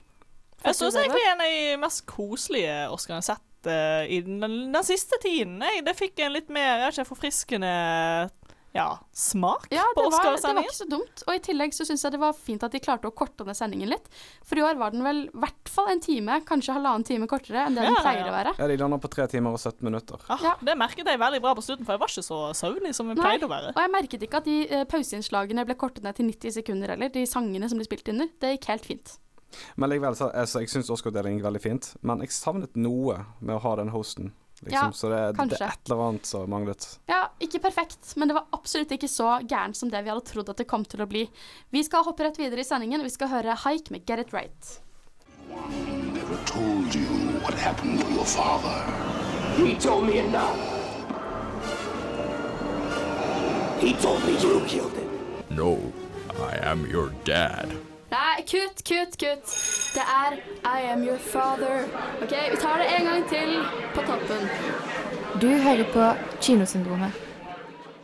[0.65, 4.73] Jeg syns egentlig en av de mest koselige Oscarene jeg har sett uh, i den,
[4.73, 5.59] den siste tiden.
[5.61, 7.75] Jeg, det fikk en litt mer jeg ikke, forfriskende
[8.75, 11.23] ja, smak Ja, på det var, det var ikke så dumt.
[11.29, 13.55] Og i tillegg så syns jeg det var fint at de klarte å korte ned
[13.55, 14.09] sendingen litt.
[14.43, 17.69] For i år var den vel i hvert fall en time, kanskje halvannen time kortere
[17.69, 18.33] enn det Ja, den pleier ja.
[18.33, 18.57] å være.
[18.59, 20.27] Ja, De lander på tre timer og 17 minutter.
[20.27, 20.57] Ah, Ja.
[20.59, 23.21] Det merket jeg veldig bra på slutten, for jeg var ikke så søvnig som jeg
[23.21, 23.29] Nei.
[23.29, 23.75] pleide å være.
[23.77, 27.15] Og jeg merket ikke at de uh, pauseinnslagene ble kortet ned til 90 sekunder heller.
[27.15, 28.35] De sangene som ble spilt under.
[28.43, 29.15] Det gikk helt fint.
[29.77, 31.91] Men likevel, så, altså, jeg syns Oscar-delingen gikk veldig fint.
[32.03, 34.33] Men jeg savnet noe med å ha den hosten.
[34.61, 34.73] Liksom.
[34.73, 36.87] Ja, så det, det er et eller annet som manglet.
[37.11, 40.53] Ja, ikke perfekt, men det var absolutt ikke så gærent som det vi hadde trodd
[40.53, 41.27] at det kom til å bli.
[41.75, 43.05] Vi skal hoppe rett videre i sendingen.
[43.05, 44.79] Vi skal høre Haik med Get It Right.
[46.15, 47.05] Never told you
[47.45, 48.79] what happened to your father.
[49.59, 50.57] He told me enough.
[53.81, 55.11] He told me you killed him.
[55.51, 55.93] No,
[56.39, 57.69] I am your dad.
[58.15, 59.47] Nei, kutt, kutt, kutt.
[59.95, 61.85] Det er I am your father.
[62.23, 63.55] OK, vi tar det en gang til
[63.95, 64.49] på toppen.
[65.41, 67.13] Du hører på Kinosyndromet.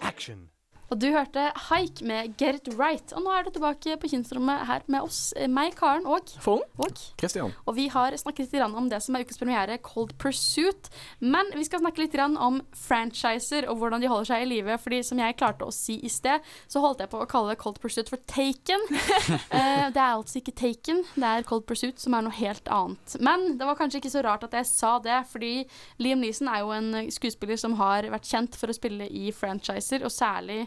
[0.03, 0.50] Action.
[0.91, 3.13] Og du hørte Haik med Get Wright.
[3.15, 6.65] Og nå er du tilbake på kinosrommet her med oss, eh, meg, Karen og Fong.
[6.83, 7.53] Og, Christian.
[7.65, 10.91] og vi har snakket litt om det som er ukens premiere, Cold Pursuit.
[11.21, 14.79] Men vi skal snakke litt om franchiser og hvordan de holder seg i live.
[14.83, 17.79] Fordi som jeg klarte å si i sted, så holdt jeg på å kalle Cold
[17.79, 18.81] Pursuit for Taken.
[19.51, 23.15] Eh, det er altså ikke Taken, det er Cold Pursuit som er noe helt annet.
[23.23, 25.65] Men det var kanskje ikke så rart at jeg sa det, fordi
[26.03, 30.05] Liam Neeson er jo en skuespiller som har vært kjent for å spille i franchiser,
[30.07, 30.67] og særlig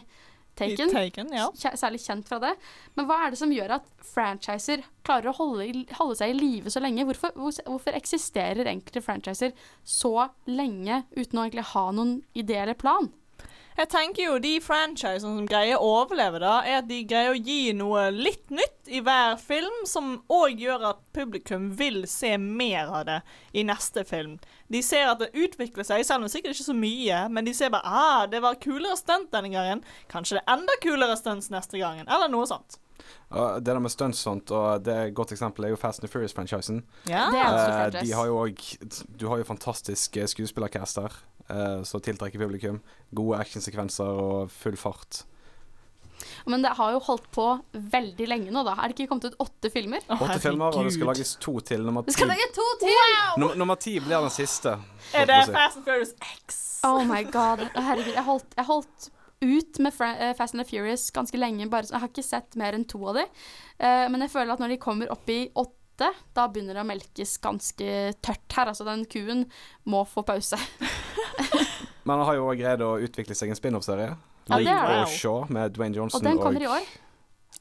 [0.54, 0.92] Taken.
[0.94, 1.48] Taken, ja.
[1.54, 2.52] Særlig kjent fra det.
[2.94, 5.66] Men hva er det som gjør at franchiser klarer å holde,
[5.98, 7.06] holde seg i live så lenge?
[7.08, 7.34] Hvorfor,
[7.66, 13.10] hvorfor eksisterer enkelte franchiser så lenge uten å egentlig ha noen idé eller plan?
[13.74, 17.40] Jeg tenker jo de franchisene som greier å overleve, da, er at de greier å
[17.40, 22.86] gi noe litt nytt i hver film, som òg gjør at publikum vil se mer
[22.86, 23.18] av det
[23.50, 24.36] i neste film.
[24.70, 27.74] De ser at det utvikler seg, selv om sikkert ikke så mye, men de ser
[27.74, 29.82] bare ah, det var kulere stunt denne gangen.
[30.12, 32.78] Kanskje det er enda kulere stunts neste gangen, eller noe sånt.
[33.34, 36.04] Og det der med stunts sånt, og det er et godt eksempel er jo Fast
[36.04, 36.82] and Furious-franchisen.
[37.10, 37.26] Ja.
[37.32, 38.04] Franchise.
[38.04, 38.64] de har jo òg
[39.20, 41.10] Du har jo fantastiske skuespillercaster
[41.50, 42.80] uh, som tiltrekker publikum.
[43.14, 45.24] Gode actionsekvenser og full fart.
[46.46, 48.76] Men det har jo holdt på veldig lenge nå, da.
[48.78, 50.04] Er det ikke kommet ut åtte filmer?
[50.14, 51.84] Åtte filmer, og det skal lages to til.
[51.84, 52.94] Nummer ti, skal lage to til!
[52.94, 53.56] Wow!
[53.58, 54.76] nummer ti blir den siste.
[55.12, 55.56] Er det si.
[55.56, 56.62] Fast and Furious X?
[56.86, 57.66] Oh my god.
[57.74, 59.10] Herregud, jeg holdt, jeg holdt
[59.44, 61.68] ut med eh, Fast and the Furious ganske lenge.
[61.72, 63.24] Bare, jeg har ikke sett mer enn to av de.
[63.78, 66.88] Eh, men jeg føler at når de kommer opp i åtte, da begynner det å
[66.88, 67.90] melkes ganske
[68.24, 68.72] tørt her.
[68.72, 69.46] Altså, den kuen
[69.86, 70.58] må få pause.
[72.04, 74.10] Men han har jo òg greid å utvikle seg en spin-off-serie.
[74.50, 74.96] Ja, det er det.
[75.06, 76.88] og Shaw med Dwayne Johnson Og den kommer i år.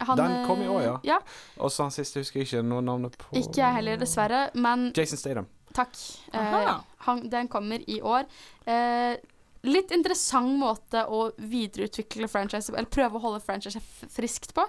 [0.03, 0.93] Han, Den kom i år, ja.
[0.97, 1.19] eh, ja.
[1.61, 3.29] Og så han siste husker jeg ikke noe navnet på.
[3.39, 4.47] Ikke jeg heller, dessverre.
[4.57, 5.47] Men Jason Statham.
[5.73, 5.93] Takk.
[6.33, 6.73] Eh,
[7.05, 8.25] han, den kommer i år.
[8.65, 9.15] Eh,
[9.63, 13.79] litt interessant måte å videreutvikle franchise Eller prøve å holde franchise
[14.11, 14.65] friskt på.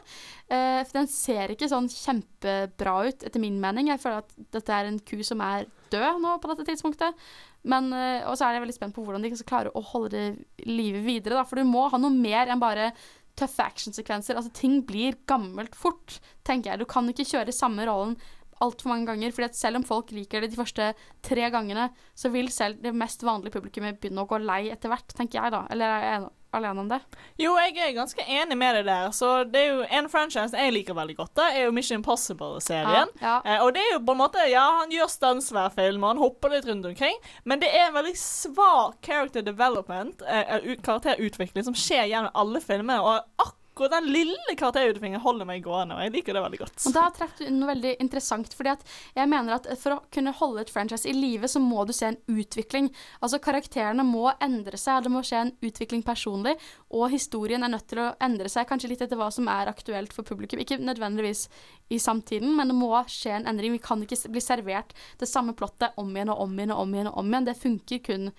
[0.47, 3.91] Uh, for den ser ikke sånn kjempebra ut, etter min mening.
[3.91, 7.27] Jeg føler at dette er en ku som er død nå på dette tidspunktet.
[7.67, 10.15] Men, uh, og så er jeg veldig spent på hvordan de skal klare å holde
[10.15, 11.41] det livet videre.
[11.41, 11.47] Da.
[11.49, 12.93] For du må ha noe mer enn bare
[13.39, 14.39] tøffe actionsekvenser.
[14.39, 16.85] Altså, ting blir gammelt fort, tenker jeg.
[16.85, 18.15] Du kan ikke kjøre samme rollen
[18.63, 19.33] altfor mange ganger.
[19.33, 22.95] fordi at selv om folk liker det de første tre gangene, så vil selv det
[22.95, 25.67] mest vanlige publikummet begynne å gå lei etter hvert, tenker jeg da.
[25.71, 27.01] Eller er jeg alene om det?
[27.41, 29.09] Jo, jeg er ganske enig med deg der.
[29.17, 33.11] Så det er jo En franchise jeg liker veldig godt, da, er jo Mission Impossible-serien.
[33.21, 33.57] Ja, ja.
[33.57, 36.15] Eh, og det er jo på en måte Ja, han gjør stans hver film, og
[36.15, 41.67] han hopper litt rundt omkring, men det er en veldig svak character development, eh, karakterutvikling,
[41.67, 43.01] som skjer gjennom alle filmene.
[43.03, 46.77] Og akkurat den lille karakterutviklingen holder meg gående, og jeg liker det veldig godt.
[46.87, 48.85] Og da traff du noe veldig interessant, fordi at
[49.17, 52.13] jeg mener at for å kunne holde et franchise i live, så må du se
[52.13, 52.91] en utvikling.
[53.21, 56.55] Altså karakterene må endre seg, det må skje en utvikling personlig,
[56.95, 60.15] og historien er nødt til å endre seg, kanskje litt etter hva som er aktuelt
[60.15, 60.63] for publikum.
[60.63, 61.49] Ikke nødvendigvis
[61.91, 63.75] i samtiden, men det må skje en endring.
[63.75, 66.95] Vi kan ikke bli servert det samme plottet om igjen og om igjen og om
[66.95, 67.49] igjen og om igjen.
[67.51, 68.31] Det funker kun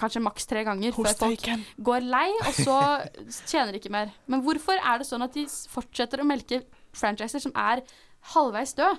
[0.00, 1.64] kanskje maks tre ganger før folk Taken.
[1.90, 2.78] går lei, og så
[3.50, 4.10] tjener de ikke mer.
[4.30, 6.62] Men hvorfor er det sånn at de fortsetter å melke
[6.96, 7.84] franchiser som er
[8.34, 8.98] halvveis død?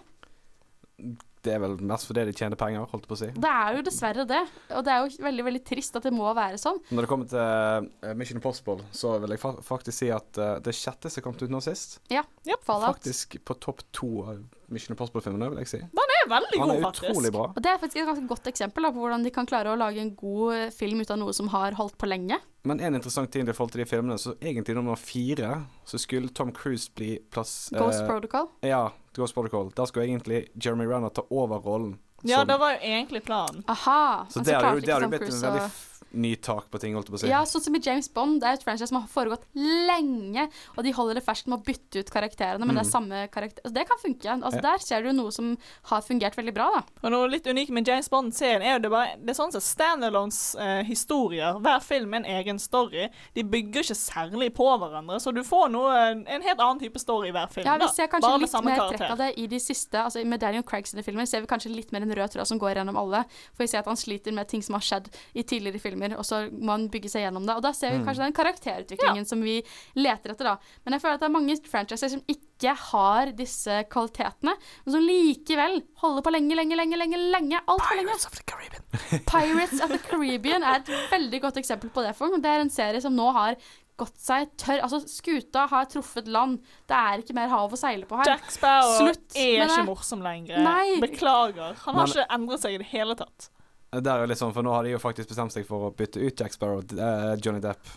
[1.41, 3.27] Det er vel mest fordi de tjener penger, holdt jeg på å si.
[3.41, 4.41] Det er jo dessverre det.
[4.77, 6.77] Og det er jo veldig veldig trist at det må være sånn.
[6.93, 10.51] Når det kommer til eh, Mission Impossible, så vil jeg fa faktisk si at uh,
[10.61, 12.21] det sjette som kom ut nå sist, Ja.
[12.61, 12.91] Fallout.
[12.93, 15.81] faktisk på topp to av Mission Impossible-filmene, vil jeg si.
[15.81, 17.45] Den er veldig Han er utrolig bra.
[17.55, 19.77] Og det er faktisk et ganske godt eksempel da, på hvordan de kan klare å
[19.79, 22.37] lage en god eh, film ut av noe som har holdt på lenge.
[22.63, 26.29] Men en interessant ting i forhold til de filmene, så egentlig nummer fire, så skulle
[26.29, 28.49] Tom Cruise bli plass Ghost eh, Protocol.
[28.61, 28.83] Ja,
[29.17, 29.71] Ghost Protocol.
[29.75, 31.97] Der skulle egentlig Jeremy Renner ta over rollen.
[32.23, 33.63] Ja, som- det var jo egentlig planen.
[33.67, 34.25] Aha.
[34.29, 37.13] så men det hadde klarte ikke Tom Cruise å- ny tak på ting, holdt jeg
[37.13, 37.27] på å si.
[37.31, 38.41] Ja, sånn som i James Bond.
[38.41, 41.63] Det er et franchise som har foregått lenge, og de holder det ferskt med å
[41.65, 42.91] bytte ut karakterene, men det er Mm.
[42.91, 43.61] samme karakter.
[43.63, 44.27] Altså, det kan funke.
[44.43, 44.61] Altså, Ja.
[44.71, 46.83] Der ser du noe som har fungert veldig bra, da.
[47.03, 49.61] Og noe litt unikt med James Bond-serien er jo det bare Det er sånn som
[49.61, 51.59] standalones eh, historier.
[51.59, 53.09] Hver film er en egen story.
[53.35, 55.91] De bygger ikke særlig på hverandre, så du får noe,
[56.27, 57.65] en helt annen type story i hver film.
[57.65, 58.97] Ja, vi ser kanskje Bare litt mer karakter.
[58.97, 59.93] trekk av det i de siste.
[60.03, 62.59] Altså Med Daniel Craig sine filmer ser vi kanskje litt mer en rød tråd som
[62.59, 63.23] går gjennom alle.
[63.53, 66.25] For vi ser at han sliter med ting som har skjedd i tidligere filmer, og
[66.25, 67.55] så må man bygge seg gjennom det.
[67.55, 68.05] Og da ser vi Mm.
[68.05, 69.63] kanskje den karakterutviklingen som vi
[69.95, 70.57] leter etter, da.
[70.85, 74.53] Men jeg føler at det er mange franchiser som ikke har disse kvalitetene,
[74.85, 77.59] men som likevel holder på lenge, lenge, lenge, lenge, lenge.
[77.67, 78.07] Altfor lenge.
[78.07, 78.83] Pirates of the Caribbean.
[79.27, 82.15] Pirates of the Caribbean er et veldig godt eksempel på det.
[82.15, 83.55] For det er en serie som nå har
[84.01, 84.81] gått seg tørr.
[84.81, 86.59] Altså, skuta har truffet land.
[86.89, 88.25] Det er ikke mer hav å seile på her.
[88.33, 90.57] Jack Sparrow Slutt er ikke morsom lenger.
[90.63, 90.99] Nei.
[91.03, 91.75] Beklager.
[91.85, 93.49] Han har Men- ikke endret seg i det hele tatt.
[93.91, 95.91] Det er jo litt sånn, for nå har de jo faktisk bestemt seg for å
[95.95, 97.89] bytte ut Jack Sparrow, og Johnny Depp,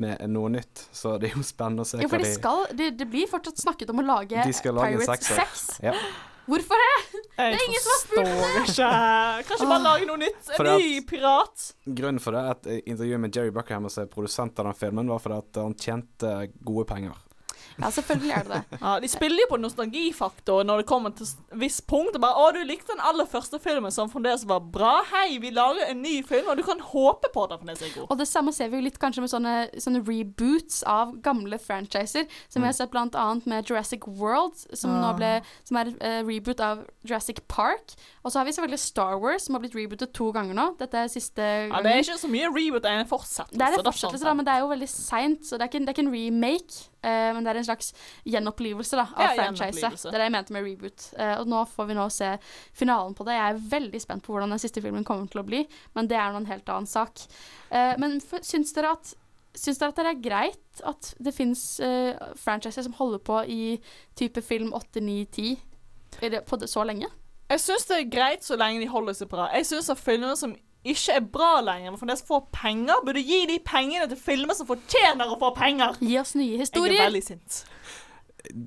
[0.00, 0.86] med noe nytt.
[0.96, 3.28] Så det er jo spennende å se Jo, for hva de skal Det det blir
[3.28, 5.42] fortsatt snakket om å lage, De skal lage en Pirates sekser.
[5.44, 5.82] 6.
[5.84, 5.92] Ja.
[6.48, 7.20] Hvorfor det?
[7.36, 8.62] Det er ingen som har spurt om det.
[8.64, 8.88] ikke.
[9.50, 10.48] Kanskje bare lage noe nytt?
[10.56, 11.66] En ny pirat?
[12.00, 15.12] Grunnen for det, et at intervju med Jerry Buckham, som er produsent av den filmen,
[15.12, 16.32] var fordi at han tjente
[16.64, 17.20] gode penger.
[17.80, 18.78] Ja, selvfølgelig er det det.
[18.80, 22.14] Ja, De spiller jo på nostalgifaktor når det kommer til et visst punkt.
[22.16, 25.02] Og bare, 'Å, du likte den aller første filmen som fremdeles var bra.
[25.12, 28.00] Hei, vi lager en ny film.' Og du kan håpe på at den fremdeles er
[28.00, 28.06] god.
[28.10, 32.26] Og det samme ser vi jo litt kanskje med sånne, sånne reboots av gamle franchiser,
[32.48, 35.12] som vi har sett annet med Jurassic World, som Ah.
[35.16, 37.94] ble Som er uh, reboot av Jurassic Park.
[38.22, 40.66] Og så har vi selvfølgelig Star Wars, som har blitt rebootet to ganger nå.
[40.78, 41.80] Dette er siste Ja.
[41.82, 43.58] Det er ikke så mye reboot, det er en fortsettelse.
[43.58, 45.70] Det er en fortsettelse, sånn da, men det er jo veldig seint, så det er
[45.72, 46.84] ikke, det er ikke en remake.
[47.02, 47.88] Uh, men det er en slags
[48.30, 50.04] gjenopplivelse da, av Ja, franchiset.
[50.04, 51.08] Det er det jeg mente med reboot.
[51.18, 52.28] Uh, og nå får vi nå se
[52.78, 53.34] finalen på det.
[53.40, 55.64] Jeg er veldig spent på hvordan den siste filmen kommer til å bli,
[55.98, 57.24] men det er nå en helt annen sak.
[57.74, 59.16] Uh, men for, syns dere at
[59.52, 63.64] Syns dere at det er greit at det fins uh, franchiser som holder på i
[64.16, 65.58] type film 8, 9, 10
[66.22, 67.10] det- på det, så lenge?
[67.52, 69.48] Jeg syns det er greit så lenge de holder seg bra.
[69.52, 73.42] Jeg syns at filmer som ikke er bra lenger, men fremdeles får penger, burde gi
[73.50, 75.98] de pengene til filmer som fortjener å få penger.
[76.02, 76.96] Gi oss nye historier.
[76.96, 77.60] Jeg er veldig sint.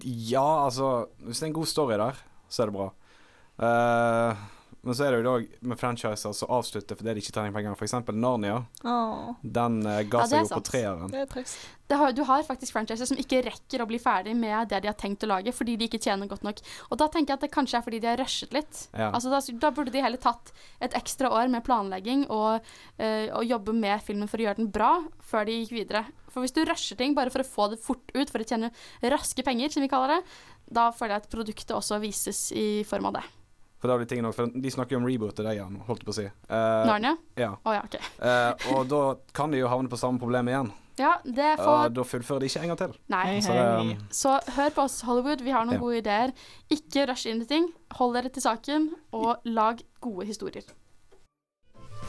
[0.05, 2.87] Ja, altså Hvis det er en god story der, så er det bra.
[3.65, 4.45] Eh,
[4.85, 7.77] Men så er det jo da med franchiser som avslutter fordi de ikke tjener penger.
[7.87, 8.59] Eksempel Narnia.
[8.85, 9.31] Oh.
[9.41, 11.09] Den uh, ga Ja, seg jo på treeren.
[11.09, 11.63] Det er trist.
[11.89, 14.89] Det har, du har faktisk franchiser som ikke rekker å bli ferdig med det de
[14.89, 16.61] har tenkt å lage, fordi de ikke tjener godt nok.
[16.89, 18.83] Og da tenker jeg at det kanskje er fordi de har rushet litt.
[18.93, 19.09] Ja.
[19.11, 20.53] Altså da, da burde de heller tatt
[20.85, 22.65] et ekstra år med planlegging og,
[23.01, 24.91] uh, og jobbe med filmen for å gjøre den bra,
[25.25, 26.03] før de gikk videre.
[26.29, 28.69] For hvis du rusher ting bare for å få det fort ut, for å tjene
[29.01, 30.37] raske penger, som vi kaller det,
[30.77, 33.25] da føler jeg at produktet også vises i form av det.
[33.85, 36.01] For da de tingene nok, for De snakker jo om reboot til det igjen, holdt
[36.01, 36.23] jeg på å si.
[36.49, 37.11] Uh, Narnia?
[37.37, 37.51] Ja.
[37.61, 37.99] Oh, ja, OK.
[38.17, 39.01] uh, og da
[39.37, 40.71] kan de jo havne på samme problem igjen.
[40.97, 42.95] Ja, det Og får da fullfører de ikke en gang til.
[43.11, 43.25] Nei.
[43.43, 45.43] Så det, Så hør på oss, Hollywood.
[45.43, 45.83] Vi har noen Ja.
[45.83, 46.33] gode ideer.
[46.71, 47.67] Ikke rush inn i ting.
[47.99, 50.63] Hold dere til saken, og lag gode historier.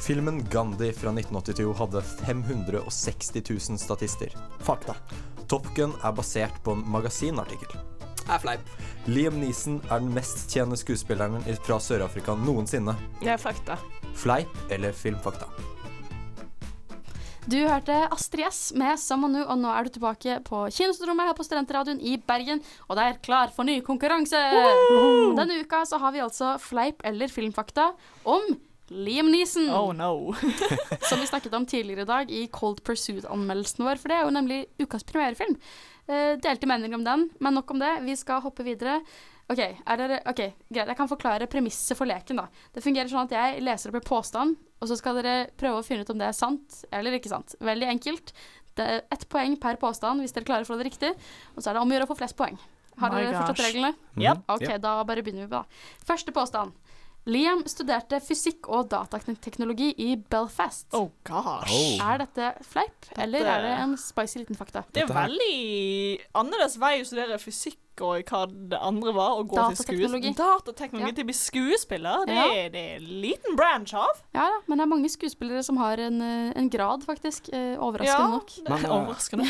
[0.00, 4.32] Filmen Gandhi fra 1982 hadde 560 000 statister.
[4.60, 4.94] Fakta.
[5.48, 7.76] Top Gun er basert på en magasinartikkel.
[8.26, 8.70] Er fleip.
[9.06, 12.96] Liam Neeson er den mest tjenende skuespilleren fra Sør-Afrika noensinne.
[13.20, 13.78] Det er fakta.
[14.18, 15.46] Fleip eller filmfakta?
[17.46, 21.46] Du hørte Astrid S med 'Samanu', og nå er du tilbake på Kinostrommet her på
[21.46, 22.58] Studentradioen i Bergen,
[22.88, 24.40] og det er klar for ny konkurranse!
[25.38, 27.92] Denne uka så har vi altså fleip eller filmfakta
[28.24, 28.42] om
[28.90, 29.70] Liam Neeson.
[29.70, 30.34] Oh no.
[31.08, 34.34] som vi snakket om tidligere i dag i Cold Pursuit-anmeldelsen vår, for det er jo
[34.34, 35.54] nemlig ukas premierefilm.
[36.06, 37.92] Eh, delte meninger om den, men nok om det.
[38.06, 39.00] Vi skal hoppe videre.
[39.50, 40.88] OK, er dere, ok, greit.
[40.90, 42.38] Jeg kan forklare premisset for leken.
[42.42, 42.46] da.
[42.74, 45.86] Det fungerer sånn at jeg leser opp en påstand, og så skal dere prøve å
[45.86, 47.54] finne ut om det er sant eller ikke sant.
[47.62, 48.32] Veldig enkelt.
[48.76, 51.12] Det er ett poeng per påstand hvis dere klarer å få det riktig.
[51.54, 52.58] Og så er det om å gjøre å få flest poeng.
[53.00, 53.92] Har My dere forstått reglene?
[54.16, 54.42] Yep.
[54.56, 55.62] OK, da bare begynner vi det.
[56.08, 56.72] Første påstand.
[57.26, 60.86] Liam studerte fysikk og datateknologi i Belfast.
[60.94, 61.72] Oh gosh.
[61.74, 61.96] Oh.
[62.06, 64.84] Er dette fleip, eller er det en spicy liten fakta?
[64.94, 65.56] Det er veldig
[66.38, 69.38] annerledes vei å studere fysikk og hva det andre var.
[69.40, 70.32] og gå til Datateknologi.
[70.32, 72.26] skues Datateknologi til å bli skuespiller.
[72.26, 72.46] Det, Ja.
[72.52, 74.20] er, det er en liten branch av.
[74.34, 77.48] Ja da, men det er mange skuespillere som har en, eh, en grad, faktisk.
[77.52, 78.50] Eh, overraskende Ja, nok.
[78.68, 79.46] Men, eh, overraskende.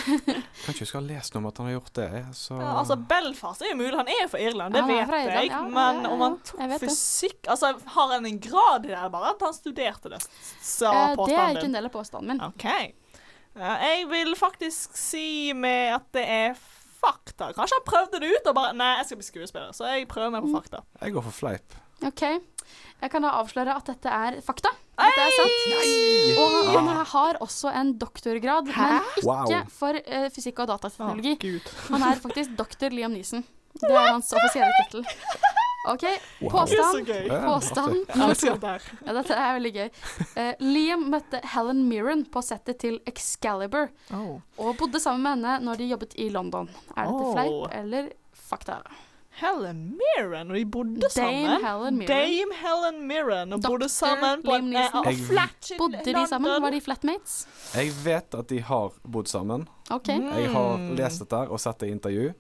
[0.65, 2.11] Kan ikke huske å ha lest noe om at han har gjort det.
[2.35, 3.95] Så Ja, altså, Belfast er jo mulig.
[3.97, 5.73] Han er fra Irland, det Ja, vet Irland, jeg.
[5.73, 9.31] men ja, ja, om han tok fysikk Altså, Har han en grad i det, bare
[9.31, 10.23] at han studerte det?
[10.63, 12.41] Sa Eh, det er ikke en del av påstanden min.
[12.41, 12.93] Okay.
[13.57, 16.57] Ja, jeg vil faktisk si med at det er
[17.01, 17.53] fakta.
[17.57, 20.31] Kanskje han prøvde det ut og bare Nei, jeg skal bli skuespiller, så jeg prøver
[20.37, 20.57] meg på Mm.
[20.61, 20.83] fakta.
[21.03, 21.75] Jeg går for fleip.
[22.05, 22.23] OK.
[23.03, 24.71] Jeg kan da avsløre at dette er fakta.
[24.99, 26.39] Dette er sant.
[26.41, 29.53] Og han, han har også en doktorgrad, men ikke Wow.
[29.69, 31.37] for uh, fysikk og datateknologi.
[31.37, 31.93] Oh.
[31.93, 33.45] Han er faktisk doktor Liam Neeson.
[33.77, 35.05] Det er hans offisielle tittel.
[35.87, 36.05] OK,
[36.41, 36.51] Wow.
[36.51, 37.07] påstand.
[37.07, 37.33] Det så.
[37.33, 37.97] Ja, Påstand.
[39.07, 39.91] Ja, dette er veldig gøy.
[40.37, 44.41] Uh, Liam møtte Helen Mirren på settet til Excalibur, Oh.
[44.59, 46.69] og bodde sammen med henne når de jobbet i London.
[46.97, 47.35] Er dette Oh.
[47.35, 48.81] fleip eller fakta?
[49.37, 51.65] Helen Mirren, og de bodde Dame sammen.
[51.65, 52.09] Helen Mirren.
[52.09, 54.89] Dame Helen Mirren, og bodde sammen på en eh,
[55.29, 56.63] flat i Bodde de sammen?
[56.63, 57.47] Var de flatmates?
[57.75, 59.69] Jeg vet at de har bodd sammen.
[59.91, 60.09] OK.
[60.09, 60.97] Jeg har Mm.
[60.97, 62.33] lest dette og sett det i intervju.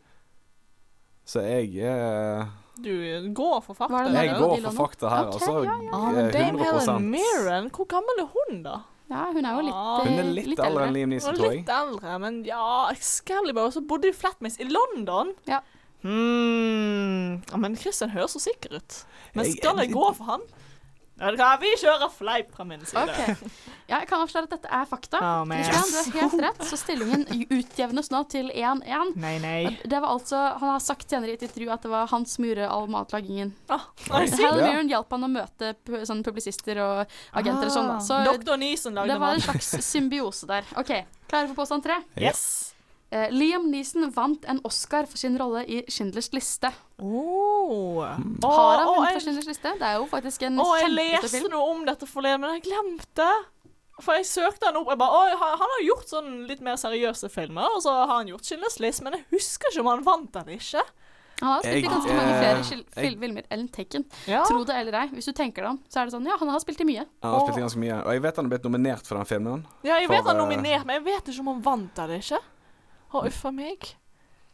[1.26, 2.46] Så jeg eh,
[2.82, 4.02] Du går for fakta.
[4.12, 5.64] Jeg går for fakta her, Ok, altså.
[5.64, 5.90] ja, ja.
[5.96, 8.74] Ah, men eh, Dame 100 Helen Mirren, hvor gammel er hun, da?
[9.08, 10.00] Ja, hun er jo litt, Ah.
[10.00, 11.60] eh, Hun er litt, eldre enn Liam Neeson, tror jeg.
[11.62, 15.32] litt eldre, men ja, Excalibur, og så bodde de flatmates i London.
[15.46, 15.60] Ja.
[16.02, 17.42] Hmm.
[17.50, 19.04] Ja, men Christian høres så sikker ut.
[19.34, 20.40] Men Jeg- skal jeg gå for han?
[21.16, 23.02] Vi kjører fleip fra min side.
[23.08, 23.50] Okay.
[23.86, 25.20] Ja, jeg kan avsløre at dette er fakta.
[25.22, 25.44] Oh.
[25.48, 27.22] Christian, du er helt rett, så stillingen
[27.54, 29.14] utjevnes nå til 1-1.
[29.22, 29.60] Nei, nei.
[29.80, 32.44] Det var altså, Han har sagt senere i et intervju at det var han som
[32.48, 33.54] gjorde all matlagingen.
[33.72, 34.60] Oh, Hal.
[34.60, 37.92] Mirren hjalp han å møte sånne publisister og agenter og sånn.
[37.94, 37.98] da.
[38.04, 38.58] Så Dr.
[38.60, 40.68] Neeson lagde det var en slags symbiose der.
[40.76, 40.92] OK,
[41.30, 42.02] klare for påstand tre?
[42.20, 42.74] Yes.
[43.14, 46.74] Uh, Liam Neeson vant en Oscar for sin rolle i Schindlers liste.
[46.98, 48.00] Oh.
[48.00, 49.72] Har han Å, vunnet jeg- for Schindlers liste?
[49.78, 51.50] Det er jo faktisk en Å, jeg leser leste film.
[51.52, 53.28] noe om dette forleden, men jeg glemte.
[54.00, 54.88] For jeg søkte han opp.
[54.88, 58.44] Jeg bare, han har gjort sånn litt mer seriøse filmer, og så har han gjort
[58.44, 60.82] Schindlers List, men jeg husker ikke om han vant den ikke.
[61.40, 64.04] Han har spilt i ganske mange flere eh, skil- jeg- filmer enn Taken.
[64.26, 64.42] Ja.
[64.44, 65.08] Tro det eller ei.
[65.08, 67.04] Hvis du tenker deg om, så er det sånn Ja, han har spilt i mye.
[67.22, 67.98] Han har spilt i ganske mye.
[68.06, 69.66] Og jeg vet han har blitt nominert for den filmen.
[69.84, 71.98] Ja, jeg For, vet han er eh, nominert, men jeg vet ikke om han vant
[71.98, 72.40] eller ikke.
[73.12, 73.94] Å, uff a meg.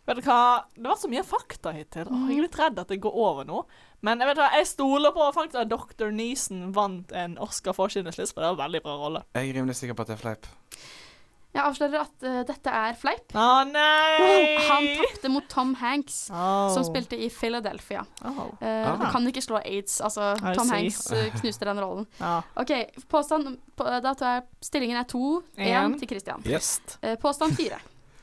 [0.03, 0.65] Vet du hva?
[0.75, 2.09] Det var så mye fakta hittil.
[2.11, 3.63] Åh, jeg er litt redd at det går over nå.
[4.03, 6.11] Men jeg vet hva, jeg stoler på faktisk at Dr.
[6.15, 9.23] Neeson vant en Oscar for sin sliss, for det var en veldig bra rolle.
[9.39, 10.51] Jeg er rimelig sikker på at det er fleip.
[11.53, 13.35] Jeg avslører at uh, dette er fleip.
[13.37, 14.57] Å nei!
[14.71, 16.71] Han tapte mot Tom Hanks, oh.
[16.73, 18.07] som spilte i Philadelphia.
[18.25, 18.47] Oh.
[18.57, 18.97] Uh, ah.
[18.97, 20.01] Du kan ikke slå aids.
[20.01, 20.79] Altså, I Tom see.
[20.81, 22.09] Hanks uh, knuste den rollen.
[22.23, 22.45] Ah.
[22.57, 22.71] OK,
[23.11, 26.45] påstand på, da tar jeg Stillingen er 2-1 til Christian.
[26.47, 26.79] Yes.
[27.21, 27.81] påstand 4.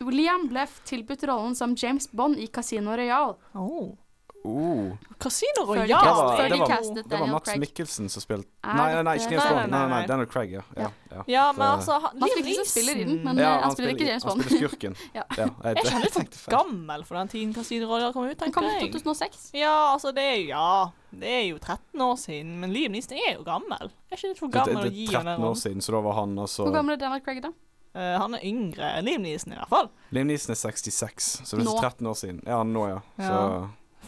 [0.08, 3.36] Liam ble tilbudt rollen som James Bond i Casino Royal.
[3.54, 3.98] Oh.
[4.44, 4.98] Oh.
[5.20, 5.90] Casino Royal!
[5.90, 6.36] Ja.
[6.38, 9.74] Det, det, det, det var, Max Mikkelsen som spilte nei, nei, ikke James Bond.
[9.74, 10.64] Nei, nei, Daniel Craig, ja.
[10.78, 11.24] Ja, ja.
[11.28, 13.98] ja men eh, altså han, Max Mikkelsen spiller inn, men ja, eh, han, han, spiller
[13.98, 14.40] ikke James Bond.
[14.40, 14.96] Han spiller skurken.
[15.20, 15.26] ja.
[15.36, 18.38] Jeg, jeg, jeg for gammel for den tiden Casino Royal kom ut.
[18.40, 18.80] tenker jeg.
[18.80, 19.52] Han kom ut 2006.
[19.60, 20.72] Ja, altså det er ja
[21.10, 23.90] det er jo 13 år siden, men Liam Neeson er jo gammel.
[24.12, 25.34] Er ikke litt for gammel å gi henne.
[25.34, 25.42] den rollen?
[25.42, 27.42] Det er 13 år siden, så da var han altså Hvor gammel er Daniel Craig,
[27.44, 27.52] da?
[27.96, 29.90] Eh, han er yngre enn Liam Neeson, i hvert fall.
[30.14, 33.02] Liam Neeson er 66, så det er 13 år siden Ja, nå, ja.
[33.18, 33.28] Ja.
[33.28, 33.40] Så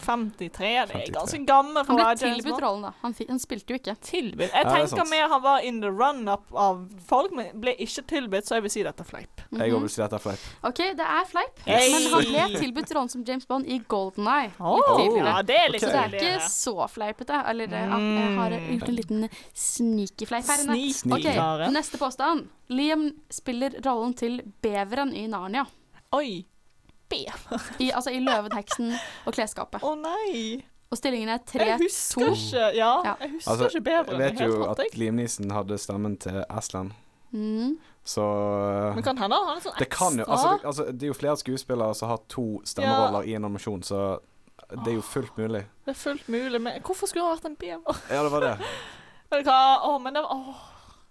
[0.02, 0.58] 53.
[0.58, 1.14] Det er 53.
[1.14, 2.92] ganske gammel for Han å ble være James tilbudt rollen, da.
[3.02, 3.94] Han, han spilte jo ikke.
[4.02, 4.48] Tilbudt.
[4.48, 8.04] Jeg Ja, er tenker mer han var in the run-up av folk, men ble ikke
[8.12, 9.44] tilbudt, så jeg vil si dette er fleip.
[9.50, 9.64] Mm -hmm.
[9.64, 10.46] Jeg vil si dette er fleip.
[10.62, 11.92] OK, det er fleip, yes.
[11.92, 14.50] men han ble tilbudt rollen som James Bond i Golden Eye.
[14.60, 17.42] Oh, ja, det er litt Så det er ikke så fleipete.
[17.48, 18.16] Eller mm.
[18.16, 20.92] jeg har gjort en liten sneaky fleip her inne.
[20.92, 21.38] Sneaky.
[21.38, 22.48] Ok, Neste påstand.
[22.68, 25.66] Liam spiller rollen til beveren i Narnia.
[26.12, 26.44] Oi.
[27.12, 28.92] I, altså i løveteksten
[29.26, 29.82] og klesskapet.
[29.84, 30.62] Å nei.
[30.92, 32.32] Og stillingen er Jeg husker 3-2.
[32.36, 33.14] ikke Ja, Ja.
[33.20, 34.18] jeg husker Altså, ikke bedre.
[34.18, 36.92] jeg vet jo at Limnissen hadde stemmen til Aslan,
[37.32, 37.78] Mm.
[38.04, 38.24] så
[38.94, 41.06] Men kan hende han er sånn ekstra Det kan jo altså det, altså, det er
[41.06, 44.18] jo flere skuespillere som har to stemmeroller i en animasjon, så
[44.84, 45.62] det er jo fullt mulig.
[45.86, 47.96] Det er fullt mulig, men hvorfor skulle han vært en bever?
[48.10, 48.58] Ja, det var det.
[49.32, 49.80] Vet du hva?
[49.80, 50.44] Å, men det var?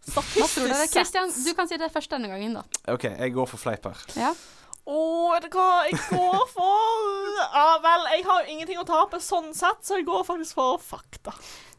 [0.02, 2.64] Statistisk Christian, Kristian, du kan si det først denne gangen, da.
[2.94, 3.98] OK, jeg går for fleip her.
[4.16, 4.32] Ja.
[4.92, 7.36] Å, vet du hva jeg går for?
[7.40, 10.82] Ja vel, jeg har jo ingenting å tape sånn sett, så jeg går faktisk for
[10.84, 11.32] fakta.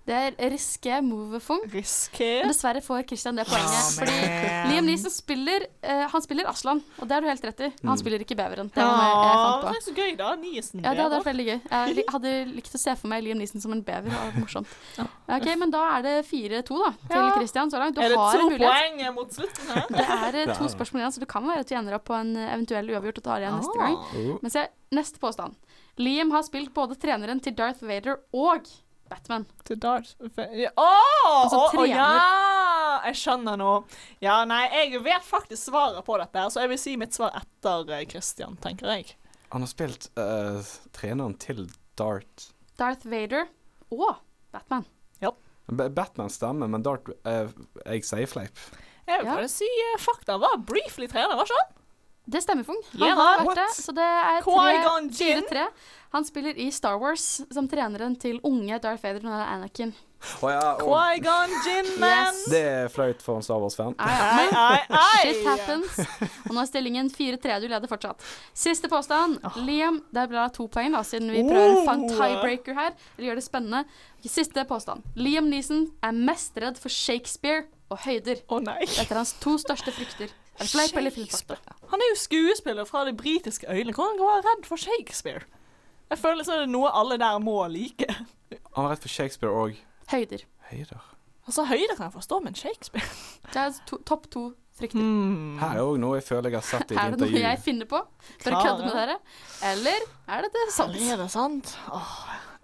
[0.02, 1.60] Det er Riske Movefung.
[1.70, 2.26] Riske?
[2.42, 3.70] Dessverre får Christian det poenget.
[3.70, 7.60] Ja, fordi Liam Neeson spiller uh, Han spiller Aslan, og det har du helt rett
[7.60, 7.68] i.
[7.84, 8.00] Han Mm.
[8.00, 8.70] spiller ikke beveren.
[8.74, 10.32] Det var det er så gøy, da.
[10.40, 11.60] Niesen Ja, det hadde vært veldig gøy.
[11.70, 14.10] Jeg hadde likt å se for meg Liam Neeson som en bever.
[14.10, 14.66] Det var morsomt.
[15.32, 17.30] Ok, Men da er det 4-2 da, til Ja.
[17.38, 17.94] Christian så langt.
[17.94, 18.68] Du Er det har to en mulighet.
[18.68, 19.86] poeng mot slutten her?
[19.88, 22.18] Det er eh, to spørsmål igjen, så det kan være at vi ender opp på
[22.18, 23.86] en eh, eventuell uavgjort og tar igjen neste Ah.
[23.86, 23.96] gang.
[24.18, 24.38] Oh.
[24.42, 25.54] Men se, neste påstand.
[26.02, 28.66] Liam har spilt både treneren til Darth Vader og
[29.12, 29.44] Batman.
[29.68, 30.88] Til Darth Vader Å,
[31.44, 32.08] Altså å, å, ja!
[33.08, 33.70] Jeg skjønner nå.
[34.22, 37.88] Ja, nei, jeg vet faktisk svaret på dette, så jeg vil si mitt svar etter
[37.96, 39.16] eh, Christian, tenker jeg.
[39.52, 40.62] Han har spilt uh,
[40.96, 41.66] treneren til
[42.00, 42.48] Dart.
[42.80, 43.48] Darth Vader
[43.92, 44.16] og
[44.54, 44.86] Batman.
[45.20, 45.34] Ja.
[45.72, 47.50] Batman stemmer, men Dart uh,
[47.84, 48.56] Jeg sier fleip.
[49.08, 49.34] Jeg vil Ja.
[49.36, 50.38] bare si uh, fakta.
[50.40, 51.78] Var briefly trener, var ikke han?
[52.32, 52.78] Det stemmer, Fung.
[52.94, 53.58] Han Ja, har vært what?
[53.58, 55.42] det, så det er Qui-Gon Jinn?
[55.50, 55.64] 4-3.
[56.12, 59.94] Han spiller i Star Wars som treneren til unge Darth Vader, og er Anakin.
[60.42, 60.92] Oh, ja, oh.
[60.92, 62.28] Qui-Gon Jinn, man!
[62.36, 62.42] Yes.
[62.52, 63.96] det er flaut for en Star Wars-fan.
[63.98, 65.96] Shit happens.
[66.46, 67.56] Og nå er stillingen 4-3.
[67.64, 68.22] Du leder fortsatt.
[68.54, 69.40] Siste påstand.
[69.66, 72.12] Liam, det ble to poeng, da, siden vi prøver en Oh.
[72.12, 72.92] tiebreaker her.
[73.16, 73.82] Eller gjør det spennende.
[74.22, 75.02] Siste påstand.
[75.18, 78.44] Liam Neeson er mest redd for Shakespeare og høyder.
[78.48, 78.78] Oh, nei.
[78.86, 80.30] Dette er hans to største frykter.
[80.60, 81.74] Er det fleip eller filmfakta?
[81.90, 83.90] Han er jo skuespiller fra de britiske øyene.
[83.96, 85.42] Hvordan kan han være redd for Shakespeare?
[86.12, 88.08] Jeg føler så er det noe alle der må like.
[88.76, 89.78] Han var redd for Shakespeare òg.
[90.12, 90.42] Høyder.
[90.68, 91.00] høyder.
[91.46, 93.06] Altså, høyder kan jeg forstå, men Shakespeare
[93.48, 94.42] Det er to, topp to
[94.78, 95.00] frykter.
[95.00, 95.56] Mm.
[95.60, 97.60] Her er òg noe jeg føler jeg har sett i Er et det noe jeg
[97.64, 97.98] finner på
[98.44, 99.16] for å kødde med dere?
[99.72, 100.04] Eller
[100.36, 100.96] er det sant?
[101.00, 101.72] Er det sant?
[101.92, 102.12] Åh,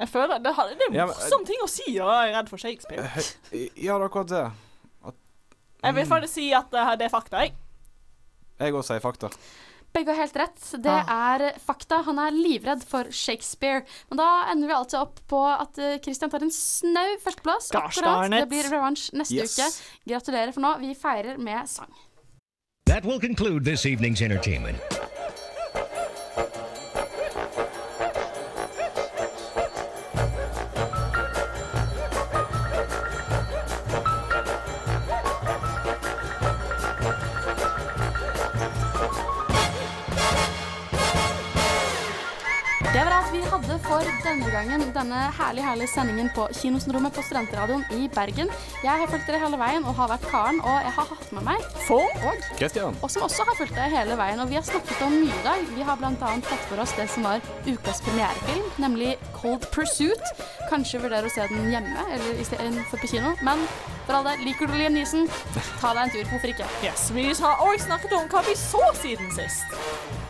[0.04, 2.62] jeg føler Det, det er en morsom ting å si og jeg er redd for
[2.62, 3.08] Shakespeare.
[3.16, 4.44] Hø- Ja, det er akkurat det.
[5.82, 7.52] Jeg vil faktisk si at eh, det er fakta, jeg.
[8.58, 9.28] Jeg òg sier fakta.
[9.94, 10.60] Begge har helt rett.
[10.84, 12.02] Det er fakta.
[12.06, 13.84] Han er livredd for Shakespeare.
[14.10, 17.70] Men da ender vi alltid opp på at eh, Christian tar en snau førsteplass.
[17.74, 18.30] Akkurat.
[18.30, 19.56] Det blir revansj neste Yes.
[19.58, 20.12] uke.
[20.12, 20.74] Gratulerer for nå.
[20.84, 21.90] Vi feirer med sang.
[22.86, 24.78] That will conclude this evening's entertainment.
[43.98, 44.84] For denne gangen.
[44.94, 48.50] Denne herlig, herlige sendingen på Kinosenrommet på Studentradioen i Bergen.
[48.84, 51.46] Jeg har fulgt dere hele veien og har vært Karen, og jeg har hatt med
[51.48, 52.96] meg Fong og Christian.
[53.02, 54.42] og som også har fulgt deg hele veien.
[54.42, 55.66] Og vi har snakket om mye i dag.
[55.74, 56.14] Vi har bl.a.
[56.50, 60.34] tatt for oss det som var ukas premierefilm, nemlig Cold Pursuit.
[60.70, 63.34] Kanskje vurdere å se den hjemme eller istedenfor på kino.
[63.46, 63.66] Men
[64.08, 65.26] for all del, liker du Liam Neeson,
[65.82, 66.28] ta deg en tur.
[66.32, 66.68] Hvorfor ikke?
[66.84, 69.76] Yes, Vi har òg snakket om hva vi så siden sist.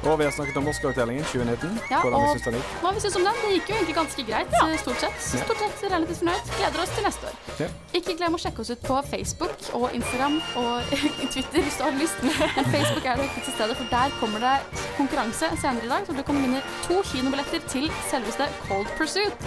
[0.07, 1.79] Og vi har snakket om Oscar-utdelingen 2019.
[1.91, 2.75] Ja, Hvordan vi syns den gikk.
[2.83, 3.41] hva vi syns om den?
[3.43, 4.67] Det gikk jo egentlig ganske greit, ja.
[4.83, 5.17] stort sett.
[5.43, 6.53] Stort sett relativt fornøyd.
[6.59, 7.41] Gleder oss til neste år.
[7.59, 7.69] Ja.
[7.99, 10.95] Ikke glem å sjekke oss ut på Facebook og Instagram og
[11.35, 12.23] Twitter hvis du har lyst.
[12.23, 14.55] Men Facebook er det viktigste stedet, for der kommer det
[14.97, 16.07] konkurranse senere i dag.
[16.07, 19.47] Så du kan vinne to kinobilletter til selveste Cold Pursuit.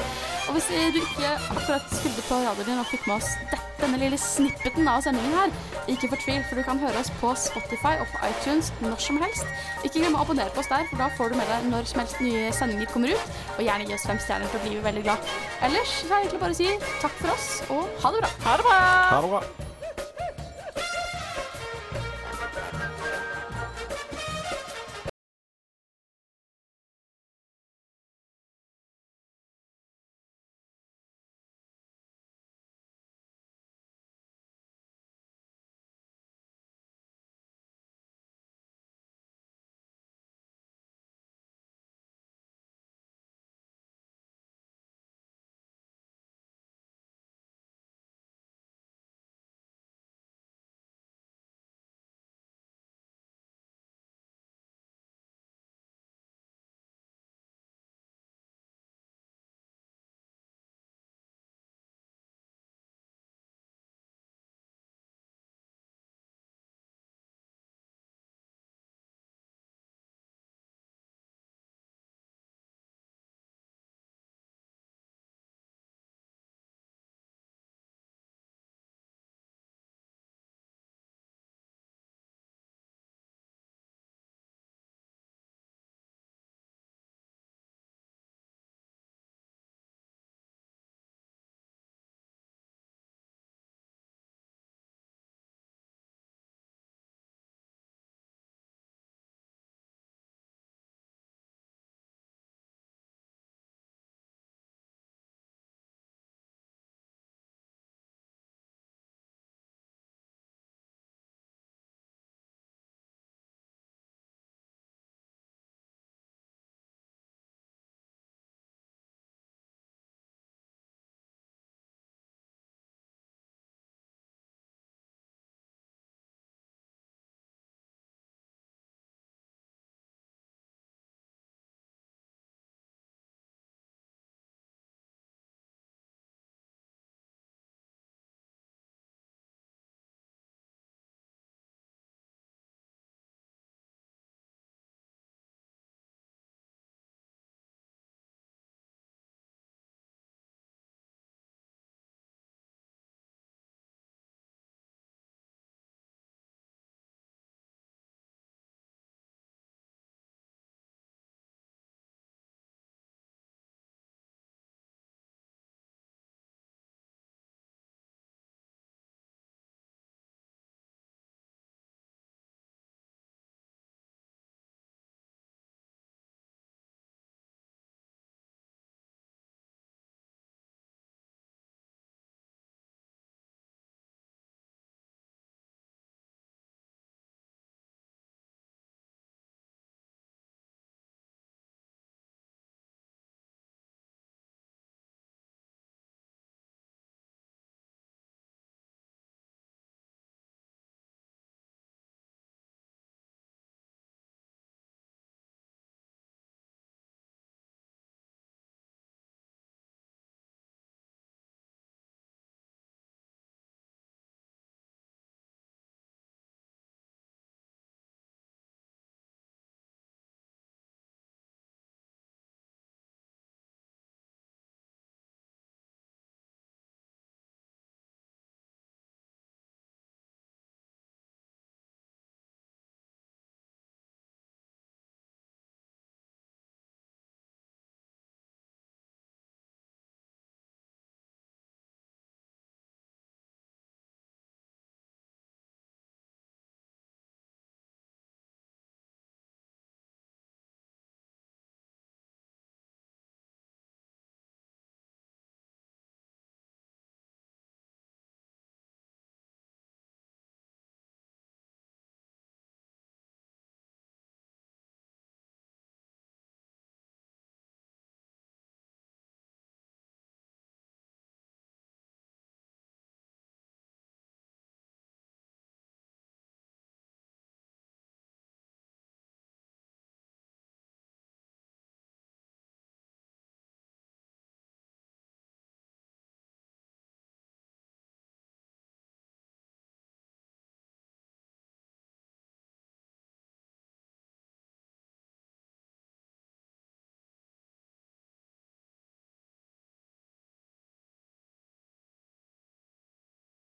[0.49, 3.99] Og hvis du ikke akkurat skrudde på radioen din og fikk med oss dette denne
[4.01, 5.55] lille snippeten av sendingen her,
[5.91, 9.47] ikke fortvil, for du kan høre oss på Spotify og på iTunes når som helst.
[9.81, 12.03] Ikke glem å abonnere på oss der, for da får du med deg når som
[12.03, 13.41] helst nye sendinger kommer ut.
[13.57, 15.33] Og gjerne gi oss fem stjerner, for da blir vi veldig glad.
[15.67, 16.71] Ellers så er det egentlig bare å si
[17.01, 18.33] takk for oss, og ha det bra.
[18.47, 18.79] Ha det bra.
[19.11, 19.43] Ha det bra.